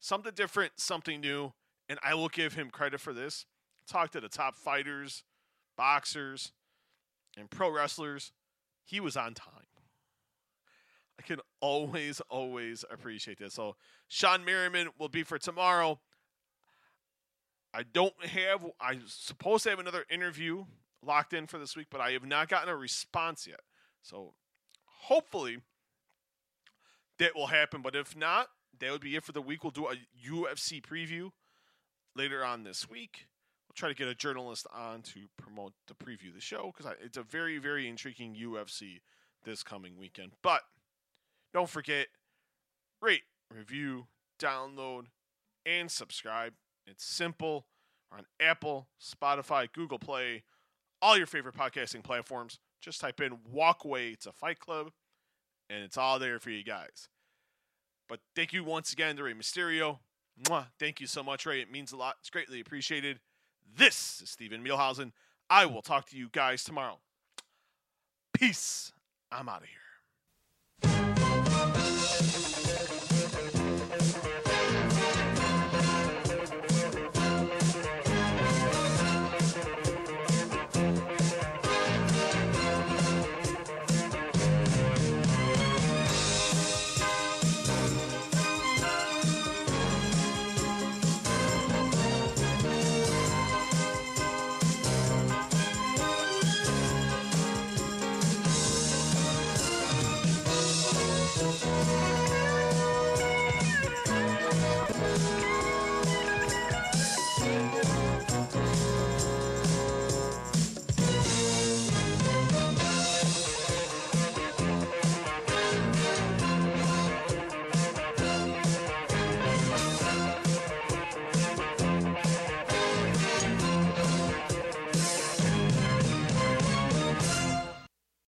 something 0.00 0.32
different, 0.34 0.72
something 0.76 1.20
new, 1.20 1.52
and 1.88 1.98
I 2.02 2.14
will 2.14 2.28
give 2.28 2.54
him 2.54 2.70
credit 2.70 3.00
for 3.00 3.12
this. 3.12 3.46
Talk 3.86 4.10
to 4.12 4.20
the 4.20 4.28
top 4.28 4.56
fighters, 4.56 5.24
boxers, 5.76 6.52
and 7.36 7.50
pro 7.50 7.70
wrestlers. 7.70 8.32
He 8.84 9.00
was 9.00 9.16
on 9.16 9.34
time. 9.34 9.68
I 11.18 11.22
can 11.22 11.40
always, 11.60 12.20
always 12.28 12.84
appreciate 12.90 13.38
this. 13.38 13.54
So 13.54 13.76
Shawne 14.10 14.44
Merriman 14.44 14.88
will 14.98 15.08
be 15.08 15.22
for 15.24 15.38
tomorrow. 15.38 15.98
I 17.74 17.82
don't 17.82 18.24
have. 18.24 18.64
I'm 18.80 19.02
supposed 19.06 19.64
to 19.64 19.70
have 19.70 19.78
another 19.78 20.04
interview 20.10 20.64
locked 21.04 21.32
in 21.32 21.46
for 21.46 21.58
this 21.58 21.76
week, 21.76 21.88
but 21.90 22.00
I 22.00 22.12
have 22.12 22.24
not 22.24 22.48
gotten 22.48 22.68
a 22.68 22.76
response 22.76 23.46
yet. 23.46 23.60
So 24.02 24.34
hopefully 24.84 25.58
that 27.18 27.34
will 27.34 27.48
happen. 27.48 27.82
But 27.82 27.96
if 27.96 28.16
not, 28.16 28.48
that 28.80 28.90
would 28.90 29.00
be 29.00 29.16
it 29.16 29.24
for 29.24 29.32
the 29.32 29.42
week. 29.42 29.64
We'll 29.64 29.70
do 29.70 29.88
a 29.88 29.96
UFC 30.28 30.82
preview 30.82 31.30
later 32.14 32.44
on 32.44 32.64
this 32.64 32.88
week. 32.88 33.26
We'll 33.68 33.74
try 33.74 33.88
to 33.88 33.94
get 33.94 34.08
a 34.08 34.14
journalist 34.14 34.66
on 34.74 35.02
to 35.02 35.26
promote 35.36 35.72
the 35.86 35.94
preview 35.94 36.28
of 36.28 36.34
the 36.34 36.40
show 36.40 36.72
because 36.74 36.92
it's 37.04 37.18
a 37.18 37.22
very, 37.22 37.58
very 37.58 37.88
intriguing 37.88 38.34
UFC 38.34 39.00
this 39.44 39.62
coming 39.62 39.96
weekend. 39.98 40.32
But 40.42 40.62
don't 41.52 41.68
forget, 41.68 42.08
rate, 43.00 43.22
review, 43.54 44.06
download, 44.40 45.06
and 45.66 45.90
subscribe. 45.90 46.54
It's 46.86 47.04
simple. 47.04 47.66
We're 48.10 48.18
on 48.18 48.26
Apple, 48.40 48.88
Spotify, 49.00 49.70
Google 49.72 49.98
Play, 49.98 50.44
all 51.02 51.16
your 51.16 51.26
favorite 51.26 51.56
podcasting 51.56 52.02
platforms. 52.02 52.58
Just 52.80 53.00
type 53.00 53.20
in 53.20 53.38
Walkway 53.50 54.14
to 54.16 54.32
Fight 54.32 54.60
Club, 54.60 54.92
and 55.70 55.82
it's 55.82 55.96
all 55.96 56.18
there 56.18 56.38
for 56.38 56.50
you 56.50 56.64
guys. 56.64 57.08
But 58.08 58.20
thank 58.34 58.52
you 58.52 58.64
once 58.64 58.92
again 58.92 59.16
to 59.16 59.22
Rey 59.24 59.34
Mysterio. 59.34 59.98
Mwah. 60.44 60.66
Thank 60.78 61.00
you 61.00 61.06
so 61.06 61.22
much, 61.22 61.46
Rey. 61.46 61.60
It 61.60 61.70
means 61.70 61.92
a 61.92 61.96
lot. 61.96 62.16
It's 62.20 62.30
greatly 62.30 62.60
appreciated. 62.60 63.20
This 63.76 64.20
is 64.22 64.30
Steven 64.30 64.64
Muehlhausen. 64.64 65.12
I 65.50 65.66
will 65.66 65.82
talk 65.82 66.08
to 66.10 66.16
you 66.16 66.28
guys 66.30 66.64
tomorrow. 66.64 66.98
Peace. 68.32 68.92
I'm 69.30 69.48
out 69.48 69.62
of 69.62 69.68
here. 69.68 69.87